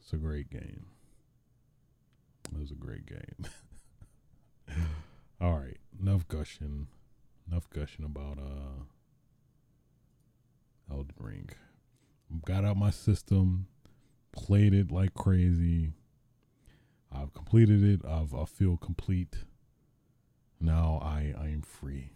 [0.09, 0.87] It's a great game.
[2.51, 3.45] It was a great game.
[5.39, 6.87] All right, enough gushing.
[7.47, 8.85] Enough gushing about uh
[10.91, 11.49] Elden Ring.
[12.43, 13.67] Got out my system,
[14.31, 15.91] played it like crazy.
[17.11, 18.01] I've completed it.
[18.03, 19.35] I've, I feel complete.
[20.59, 22.13] Now I I am free.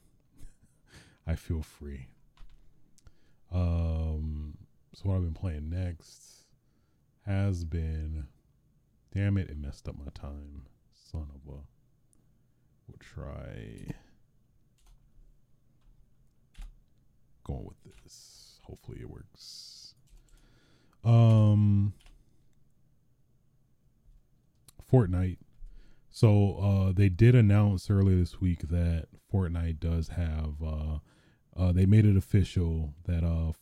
[1.27, 2.07] I feel free.
[3.51, 4.57] Um,
[4.95, 6.42] so what I've been playing next
[7.25, 8.27] has been,
[9.13, 10.63] damn it, it messed up my time.
[11.11, 11.57] Son of a.
[12.87, 13.93] We'll try
[17.43, 18.59] going with this.
[18.63, 19.95] Hopefully it works.
[21.03, 21.93] Um
[24.91, 25.37] Fortnite.
[26.09, 30.99] So uh they did announce earlier this week that Fortnite does have uh
[31.55, 33.53] uh they made it official that uh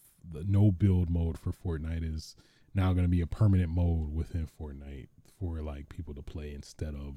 [0.47, 2.35] no build mode for Fortnite is
[2.73, 5.07] now going to be a permanent mode within Fortnite
[5.39, 7.15] for like people to play instead of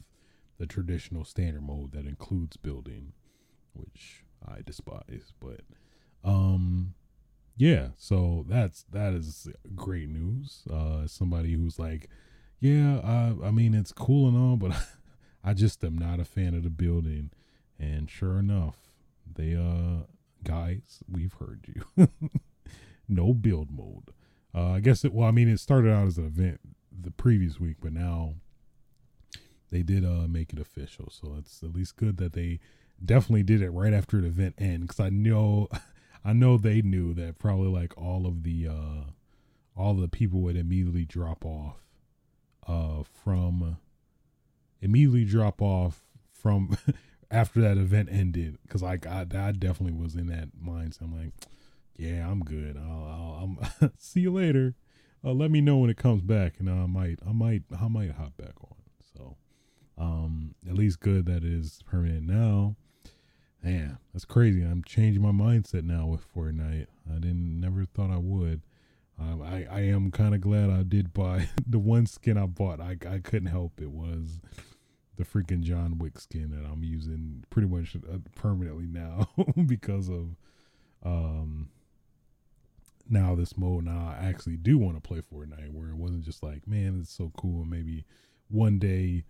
[0.58, 3.12] the traditional standard mode that includes building,
[3.74, 5.32] which I despise.
[5.40, 5.60] But
[6.22, 6.94] um
[7.56, 10.64] yeah, so that's that is great news.
[10.70, 12.08] Uh, somebody who's like,
[12.58, 14.72] yeah, I, I mean it's cool and all, but
[15.44, 17.30] I just am not a fan of the building.
[17.78, 18.76] And sure enough,
[19.32, 20.06] they uh
[20.42, 22.08] guys, we've heard you.
[23.08, 24.13] no build mode.
[24.54, 25.12] Uh, I guess it.
[25.12, 26.60] Well, I mean, it started out as an event
[26.92, 28.34] the previous week, but now
[29.70, 31.08] they did uh make it official.
[31.10, 32.60] So it's at least good that they
[33.04, 35.68] definitely did it right after the event end because I know
[36.24, 39.10] I know they knew that probably like all of the uh
[39.76, 41.78] all the people would immediately drop off
[42.68, 43.78] uh from
[44.80, 46.02] immediately drop off
[46.32, 46.78] from
[47.30, 51.02] after that event ended because like I, I definitely was in that mindset.
[51.02, 51.32] I'm like,
[51.96, 52.76] yeah, I'm good.
[52.76, 54.74] I'll, I'll I'm see you later.
[55.24, 58.12] Uh, let me know when it comes back, and I might I might I might
[58.12, 58.76] hop back on.
[59.16, 59.36] So,
[59.96, 62.76] um, at least good that is permanent now.
[63.62, 64.62] Man, that's crazy.
[64.62, 66.86] I'm changing my mindset now with Fortnite.
[67.10, 68.62] I didn't never thought I would.
[69.18, 72.80] Um, I I am kind of glad I did buy the one skin I bought.
[72.80, 74.40] I I couldn't help it was
[75.16, 79.28] the freaking John Wick skin that I'm using pretty much uh, permanently now
[79.66, 80.36] because of
[81.04, 81.68] um
[83.08, 83.84] now this mode.
[83.84, 87.12] Now I actually do want to play Fortnite where it wasn't just like man it's
[87.12, 87.64] so cool.
[87.64, 88.04] Maybe
[88.48, 89.24] one day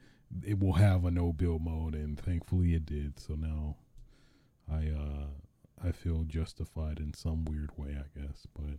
[0.45, 3.19] it will have a no build mode, and thankfully it did.
[3.19, 3.77] So now
[4.71, 5.27] I uh
[5.87, 8.47] I feel justified in some weird way, I guess.
[8.55, 8.79] But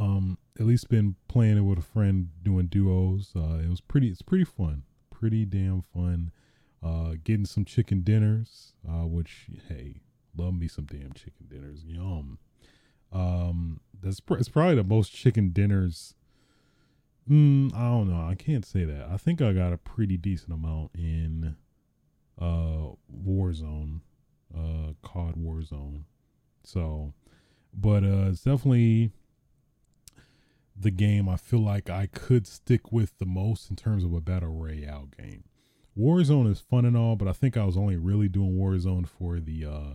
[0.00, 3.32] um at least been playing it with a friend doing duos.
[3.34, 4.82] Uh it was pretty it's pretty fun.
[5.10, 6.32] Pretty damn fun.
[6.82, 10.02] Uh getting some chicken dinners, uh which hey,
[10.36, 11.84] love me some damn chicken dinners.
[11.84, 12.38] Yum.
[13.12, 16.14] Um that's pr- it's probably the most chicken dinners
[17.28, 18.24] Mm, I don't know.
[18.24, 19.08] I can't say that.
[19.10, 21.56] I think I got a pretty decent amount in
[22.40, 24.00] uh Warzone
[24.54, 26.02] uh COD Warzone.
[26.62, 27.14] So,
[27.72, 29.10] but uh, it's definitely
[30.78, 34.20] the game I feel like I could stick with the most in terms of a
[34.20, 35.44] battle royale game.
[35.98, 39.40] Warzone is fun and all, but I think I was only really doing Warzone for
[39.40, 39.94] the uh,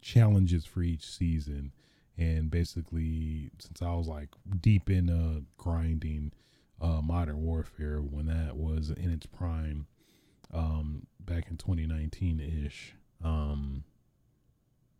[0.00, 1.72] challenges for each season.
[2.18, 4.28] And basically, since I was like
[4.60, 6.32] deep in uh, grinding
[6.80, 9.86] uh, Modern Warfare when that was in its prime
[10.52, 12.94] um, back in 2019 ish.
[13.24, 13.84] Um,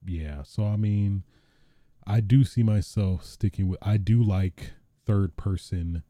[0.07, 1.25] yeah, so I mean,
[2.07, 4.73] I do see myself sticking with, I do like
[5.05, 6.03] third person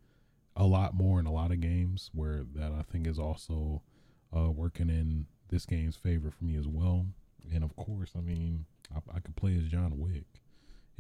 [0.55, 3.83] a lot more in a lot of games where that I think is also
[4.37, 7.07] uh, working in this game's favor for me as well.
[7.53, 10.42] And of course, I mean, I, I could play as John Wick.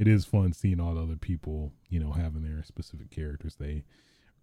[0.02, 3.84] It is fun seeing all the other people, you know, having their specific characters they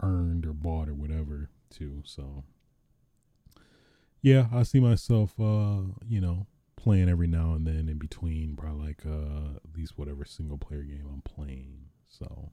[0.01, 2.01] earned or bought or whatever too.
[2.05, 2.45] So,
[4.21, 8.87] yeah, I see myself, uh, you know, playing every now and then in between, probably
[8.87, 11.87] like uh, at least whatever single player game I'm playing.
[12.07, 12.51] So,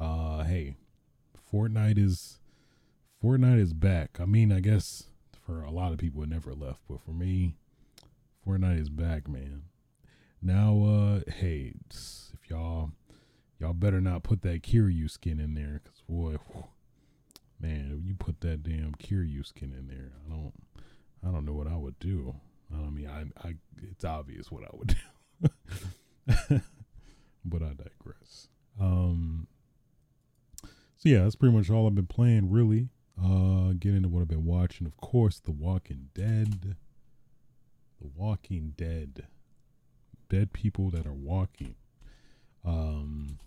[0.00, 0.76] uh, hey,
[1.52, 2.38] Fortnite is
[3.22, 4.16] Fortnite is back.
[4.18, 5.08] I mean, I guess
[5.44, 7.56] for a lot of people it never left, but for me,
[8.46, 9.64] Fortnite is back, man.
[10.40, 12.92] Now, uh, hey, if y'all
[13.58, 16.36] y'all better not put that Kiryu skin in there, cause boy,
[17.60, 20.52] man, you put that damn Kiryu skin in there, I don't,
[21.26, 22.36] I don't know what I would do.
[22.72, 24.96] I mean, I, I, it's obvious what I would
[26.48, 26.60] do,
[27.44, 28.48] but I digress.
[28.80, 29.48] Um,
[30.98, 32.90] so yeah, that's pretty much all I've been playing, really.
[33.20, 34.86] Uh, get into what I've been watching.
[34.86, 36.76] Of course, The Walking Dead.
[38.00, 39.26] The Walking Dead.
[40.28, 41.74] Dead people that are walking.
[42.64, 43.38] Um,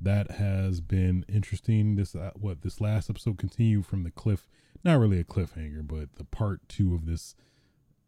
[0.00, 1.96] that has been interesting.
[1.96, 4.48] This uh, what this last episode continued from the cliff,
[4.84, 7.34] not really a cliffhanger, but the part two of this.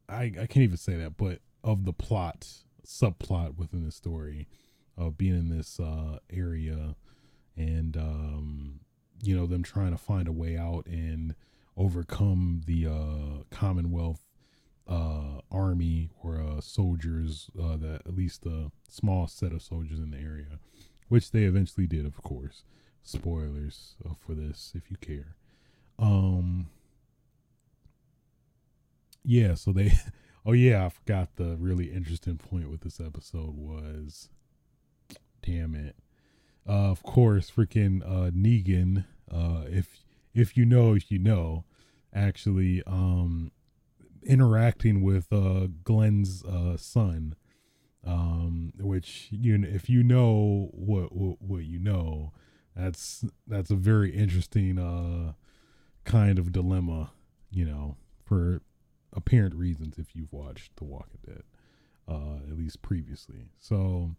[0.09, 2.47] I I can't even say that, but of the plot
[2.87, 4.49] subplot within the story
[4.97, 6.97] of being in this uh, area
[7.57, 8.81] and um,
[9.23, 11.35] you know them trying to find a way out and
[11.77, 14.25] overcome the uh, Commonwealth
[14.91, 20.11] uh, army or uh, soldiers uh, that at least a small set of soldiers in
[20.11, 20.59] the area
[21.11, 22.63] which they eventually did, of course.
[23.03, 25.35] Spoilers uh, for this, if you care.
[25.99, 26.69] Um,
[29.23, 29.93] yeah, so they.
[30.47, 34.31] Oh yeah, I forgot the really interesting point with this episode was.
[35.43, 35.97] Damn it.
[36.67, 39.05] Uh, of course, freaking uh, Negan.
[39.31, 40.03] Uh, if
[40.33, 41.67] if you know, if you know,
[42.15, 43.53] actually, um,
[44.25, 47.35] interacting with uh Glenn's uh son
[48.05, 52.33] um, which you know, if you know what, what what you know,
[52.75, 55.33] that's that's a very interesting uh
[56.05, 57.11] kind of dilemma,
[57.51, 58.63] you know, for
[59.13, 61.43] apparent reasons if you've watched The Walking Dead,
[62.09, 63.51] uh, at least previously.
[63.59, 64.13] So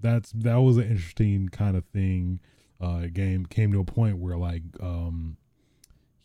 [0.00, 2.40] that's that was an interesting kind of thing.
[2.80, 5.36] Uh, game came to a point where like um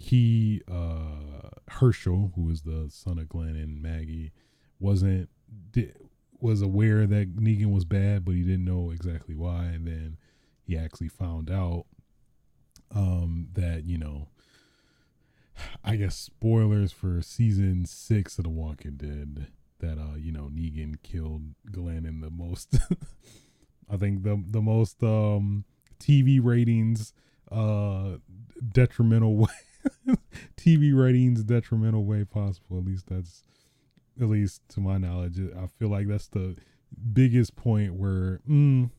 [0.02, 4.32] he uh Hershel, who is the son of Glenn and Maggie,
[4.80, 5.30] wasn't
[5.72, 5.96] did,
[6.40, 9.66] was aware that Negan was bad, but he didn't know exactly why.
[9.66, 10.18] And then
[10.64, 11.86] he actually found out
[12.94, 14.30] um, that, you know,
[15.84, 19.48] I guess spoilers for season six of The Walking Dead
[19.80, 22.78] that, uh, you know, Negan killed Glenn in the most,
[23.90, 25.66] I think the, the most um,
[26.00, 27.14] TV ratings
[27.52, 28.18] uh,
[28.72, 29.50] detrimental way.
[30.58, 32.78] TV ratings detrimental way possible.
[32.78, 33.44] At least that's
[34.20, 35.40] at least to my knowledge.
[35.40, 36.56] I feel like that's the
[37.14, 38.90] biggest point where, mm,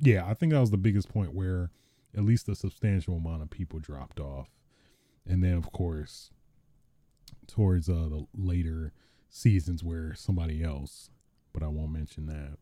[0.00, 1.70] yeah, I think that was the biggest point where
[2.16, 4.48] at least a substantial amount of people dropped off.
[5.26, 6.30] And then, of course,
[7.46, 8.92] towards uh, the later
[9.28, 11.10] seasons where somebody else,
[11.52, 12.56] but I won't mention that.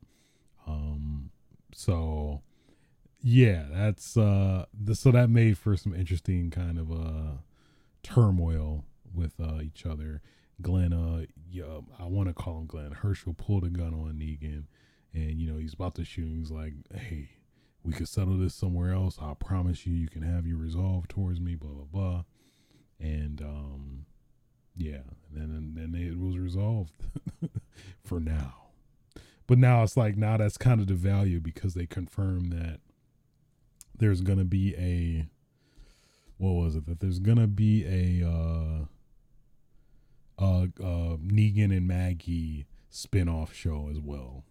[0.66, 1.30] Um,
[1.72, 2.42] so
[3.20, 7.38] yeah, that's uh, the, so that made for some interesting kind of uh
[8.02, 10.22] turmoil with uh each other
[10.60, 12.90] Glenn, uh, yeah, I want to call him Glenn.
[12.90, 14.64] Hershel pulled a gun on Negan,
[15.14, 16.36] and you know he's about to shoot.
[16.36, 17.30] He's like, "Hey,
[17.84, 19.18] we could settle this somewhere else.
[19.20, 22.24] I promise you, you can have your resolve towards me." Blah blah blah,
[22.98, 24.06] and um,
[24.76, 25.02] yeah,
[25.34, 26.92] and then then it was resolved
[28.04, 28.54] for now.
[29.46, 32.80] But now it's like now that's kind of the value because they confirmed that
[33.98, 35.26] there's gonna be a
[36.36, 38.84] what was it that there's gonna be a uh
[40.38, 44.44] uh, uh, Negan and Maggie spin-off show as well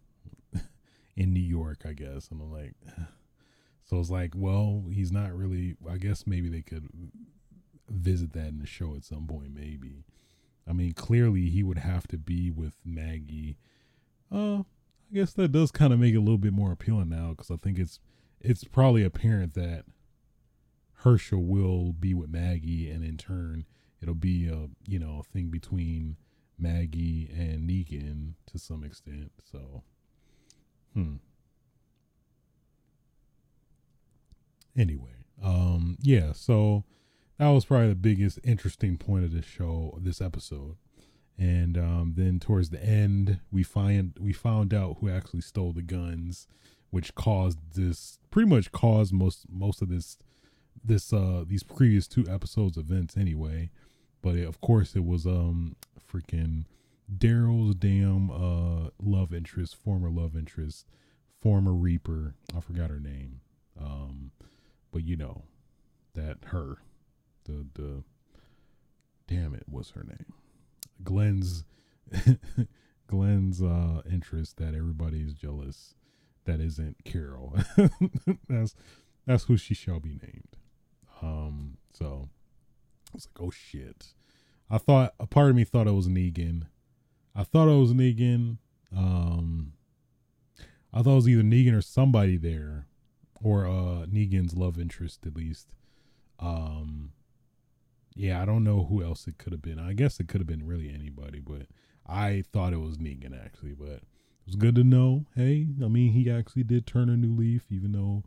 [1.16, 2.30] in New York, I guess.
[2.30, 2.74] And I'm like,
[3.86, 5.76] so it's like, well, he's not really.
[5.90, 6.90] I guess maybe they could
[7.90, 9.54] visit that in the show at some point.
[9.54, 10.04] Maybe.
[10.70, 13.58] I mean, clearly he would have to be with Maggie
[14.30, 17.30] Uh, I guess that does kind of make it a little bit more appealing now
[17.30, 18.00] because I think it's
[18.40, 19.86] it's probably apparent that
[21.04, 23.66] Hershel will be with Maggie, and in turn,
[24.02, 26.18] it'll be a you know a thing between
[26.58, 29.32] Maggie and Negan to some extent.
[29.52, 29.84] So,
[30.94, 31.16] hmm.
[34.76, 36.32] Anyway, um, yeah.
[36.34, 36.84] So
[37.38, 40.78] that was probably the biggest interesting point of this show, this episode.
[41.40, 45.84] And um, then towards the end, we find we found out who actually stole the
[45.84, 46.48] guns,
[46.90, 50.18] which caused this pretty much caused most most of this
[50.84, 53.70] this uh these previous two episodes events anyway.
[54.22, 55.76] But it, of course, it was um
[56.12, 56.66] freaking
[57.16, 60.86] Daryl's damn uh love interest, former love interest,
[61.42, 62.36] former Reaper.
[62.56, 63.42] I forgot her name.
[63.80, 64.32] Um,
[64.92, 65.44] but you know
[66.16, 66.78] that her,
[67.46, 68.04] the the
[69.28, 70.34] damn it, what's her name?
[71.04, 71.64] Glenn's
[73.08, 75.94] Glenn's uh interest that everybody is jealous
[76.48, 77.56] that isn't Carol.
[78.50, 78.76] that's
[79.26, 80.58] that's who she shall be named.
[81.22, 82.30] Um so
[83.10, 84.08] I was like, oh shit.
[84.70, 86.64] I thought a part of me thought it was Negan.
[87.36, 88.58] I thought it was Negan.
[88.96, 89.74] Um
[90.92, 92.88] I thought it was either Negan or somebody there.
[93.42, 95.68] Or uh Negan's love interest at least.
[96.40, 97.12] Um
[98.16, 99.78] yeah, I don't know who else it could have been.
[99.78, 101.68] I guess it could have been really anybody, but
[102.08, 103.74] I thought it was Negan actually.
[103.74, 104.02] But
[104.48, 105.26] was good to know.
[105.36, 108.24] Hey, I mean, he actually did turn a new leaf, even though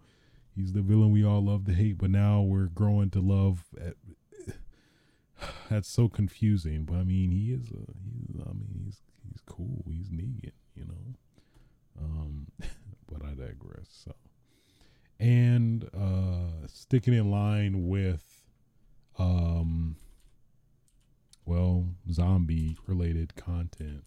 [0.55, 1.99] he's the villain we all love to hate.
[1.99, 3.65] But now we're growing to love.
[3.81, 3.95] At,
[5.71, 6.85] that's so confusing.
[6.85, 7.71] But I mean, he is.
[7.71, 8.37] A, he's.
[8.39, 9.83] I mean, he's he's cool.
[9.89, 11.15] He's Negan, you know.
[11.99, 12.47] Um,
[13.11, 13.89] but I digress.
[14.05, 14.13] So,
[15.19, 18.25] and uh, sticking in line with
[19.19, 19.97] um
[21.45, 24.05] well zombie related content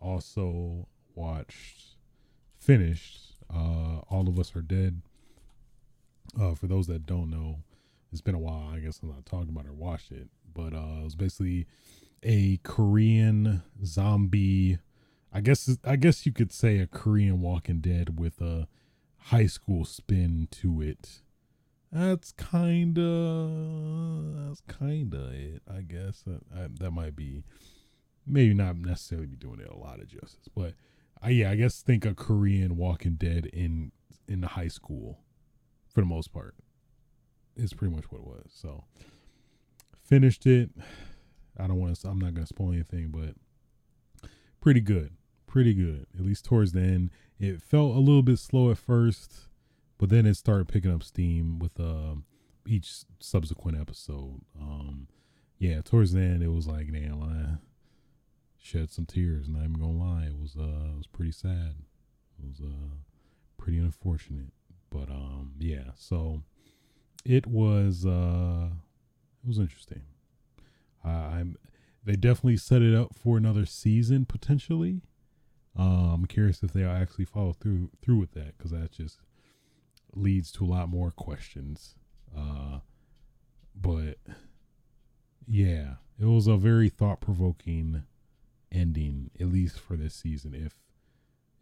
[0.00, 1.96] also watched
[2.58, 5.02] finished uh all of us are dead.
[6.40, 7.58] Uh for those that don't know
[8.12, 11.00] it's been a while i guess i'm not talking about or watched it but uh
[11.00, 11.66] it was basically
[12.22, 14.78] a korean zombie
[15.32, 18.66] i guess i guess you could say a korean walking dead with a
[19.24, 21.20] high school spin to it.
[21.92, 26.22] That's kind of that's kind of it i guess.
[26.22, 27.42] That, I, that might be
[28.26, 30.74] maybe not necessarily be doing it a lot of justice but
[31.22, 33.92] I, yeah i guess think a korean walking dead in
[34.28, 35.18] in high school
[35.92, 36.54] for the most part.
[37.56, 38.84] Is pretty much what it was so.
[40.04, 40.70] Finished it.
[41.58, 43.34] I don't want to i'm not gonna spoil anything but
[44.60, 45.12] pretty good
[45.46, 46.06] pretty good.
[46.18, 49.48] At least towards the end it felt a little bit slow at first
[49.98, 52.14] but then it started picking up steam with uh,
[52.66, 54.40] each subsequent episode.
[54.58, 55.08] Um,
[55.58, 57.58] yeah, towards the end, it was like, damn, I
[58.60, 59.48] shed some tears.
[59.48, 61.74] Not even gonna lie, it was uh, it was pretty sad.
[62.38, 62.94] It was uh,
[63.58, 64.52] pretty unfortunate,
[64.90, 65.92] but um, yeah.
[65.96, 66.42] So
[67.24, 68.68] it was uh,
[69.42, 70.02] it was interesting.
[71.04, 71.56] I'm
[72.04, 75.02] they definitely set it up for another season potentially.
[75.78, 79.18] Uh, I'm curious if they'll actually follow through through with that because that just
[80.14, 81.94] leads to a lot more questions.
[82.36, 82.80] Uh,
[83.74, 84.18] but
[85.46, 88.02] yeah, it was a very thought provoking
[88.72, 90.54] ending, at least for this season.
[90.54, 90.74] If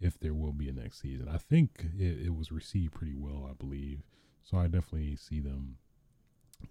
[0.01, 3.49] if there will be a next season, I think it, it was received pretty well.
[3.51, 4.03] I believe
[4.45, 4.59] so.
[4.59, 5.77] I definitely see them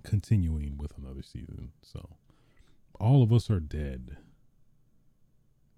[0.03, 1.71] continuing with another season.
[1.81, 2.09] So
[2.99, 4.17] all of us are dead.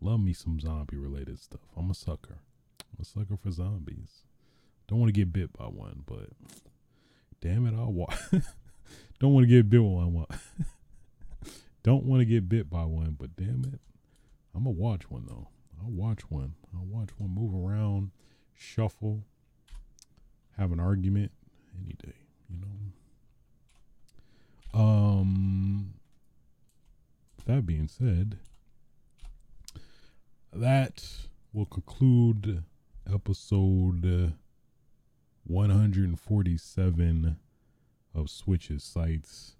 [0.02, 1.62] Love me some zombie related stuff.
[1.76, 2.40] I'm a sucker.
[2.80, 4.24] I'm a sucker for zombies.
[4.88, 6.30] Don't want to get bit by one, but
[7.42, 8.18] damn it, I'll watch.
[9.20, 10.26] Don't want to get bit by one.
[11.84, 13.80] Don't want to get bit by one, but damn it,
[14.56, 15.48] I'm gonna watch one though.
[15.82, 16.56] I'll watch one.
[16.76, 18.12] I'll watch one move around,
[18.54, 19.24] shuffle,
[20.58, 21.32] have an argument
[21.78, 22.18] any day.
[22.50, 22.62] You
[24.74, 24.80] know.
[24.80, 25.94] Um.
[27.46, 28.38] That being said,
[30.54, 31.04] that
[31.54, 32.64] will conclude
[33.12, 34.06] episode.
[34.06, 34.32] Uh,
[35.50, 37.38] 147
[38.14, 39.56] of Switches sites.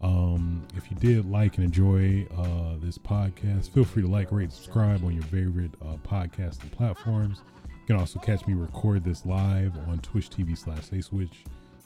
[0.00, 4.52] Um, if you did like and enjoy uh, this podcast, feel free to like, rate,
[4.52, 7.42] subscribe on your favorite uh, podcasting platforms.
[7.68, 11.44] You can also catch me record this live on Twitch TV slash A Switch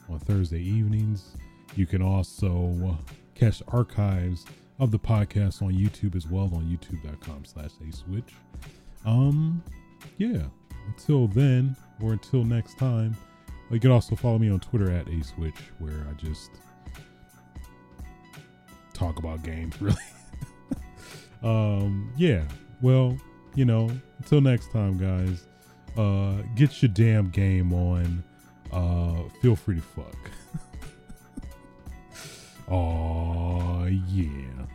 [0.09, 1.35] on Thursday evenings.
[1.75, 2.97] You can also
[3.35, 4.45] catch archives
[4.79, 8.33] of the podcast on YouTube as well on youtube.com slash A Switch.
[9.05, 9.63] Um,
[10.17, 10.43] yeah.
[10.87, 13.15] Until then, or until next time.
[13.71, 16.51] You can also follow me on Twitter at A Switch, where I just
[18.93, 19.95] talk about games, really.
[21.43, 22.43] um, yeah.
[22.81, 23.17] Well,
[23.55, 23.89] you know,
[24.19, 25.45] until next time, guys,
[25.97, 28.23] uh, get your damn game on.
[28.71, 30.15] Uh, feel free to fuck.
[32.69, 34.65] Oh yeah.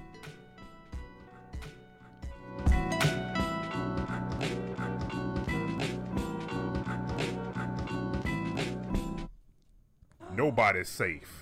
[10.34, 11.37] Nobody's safe.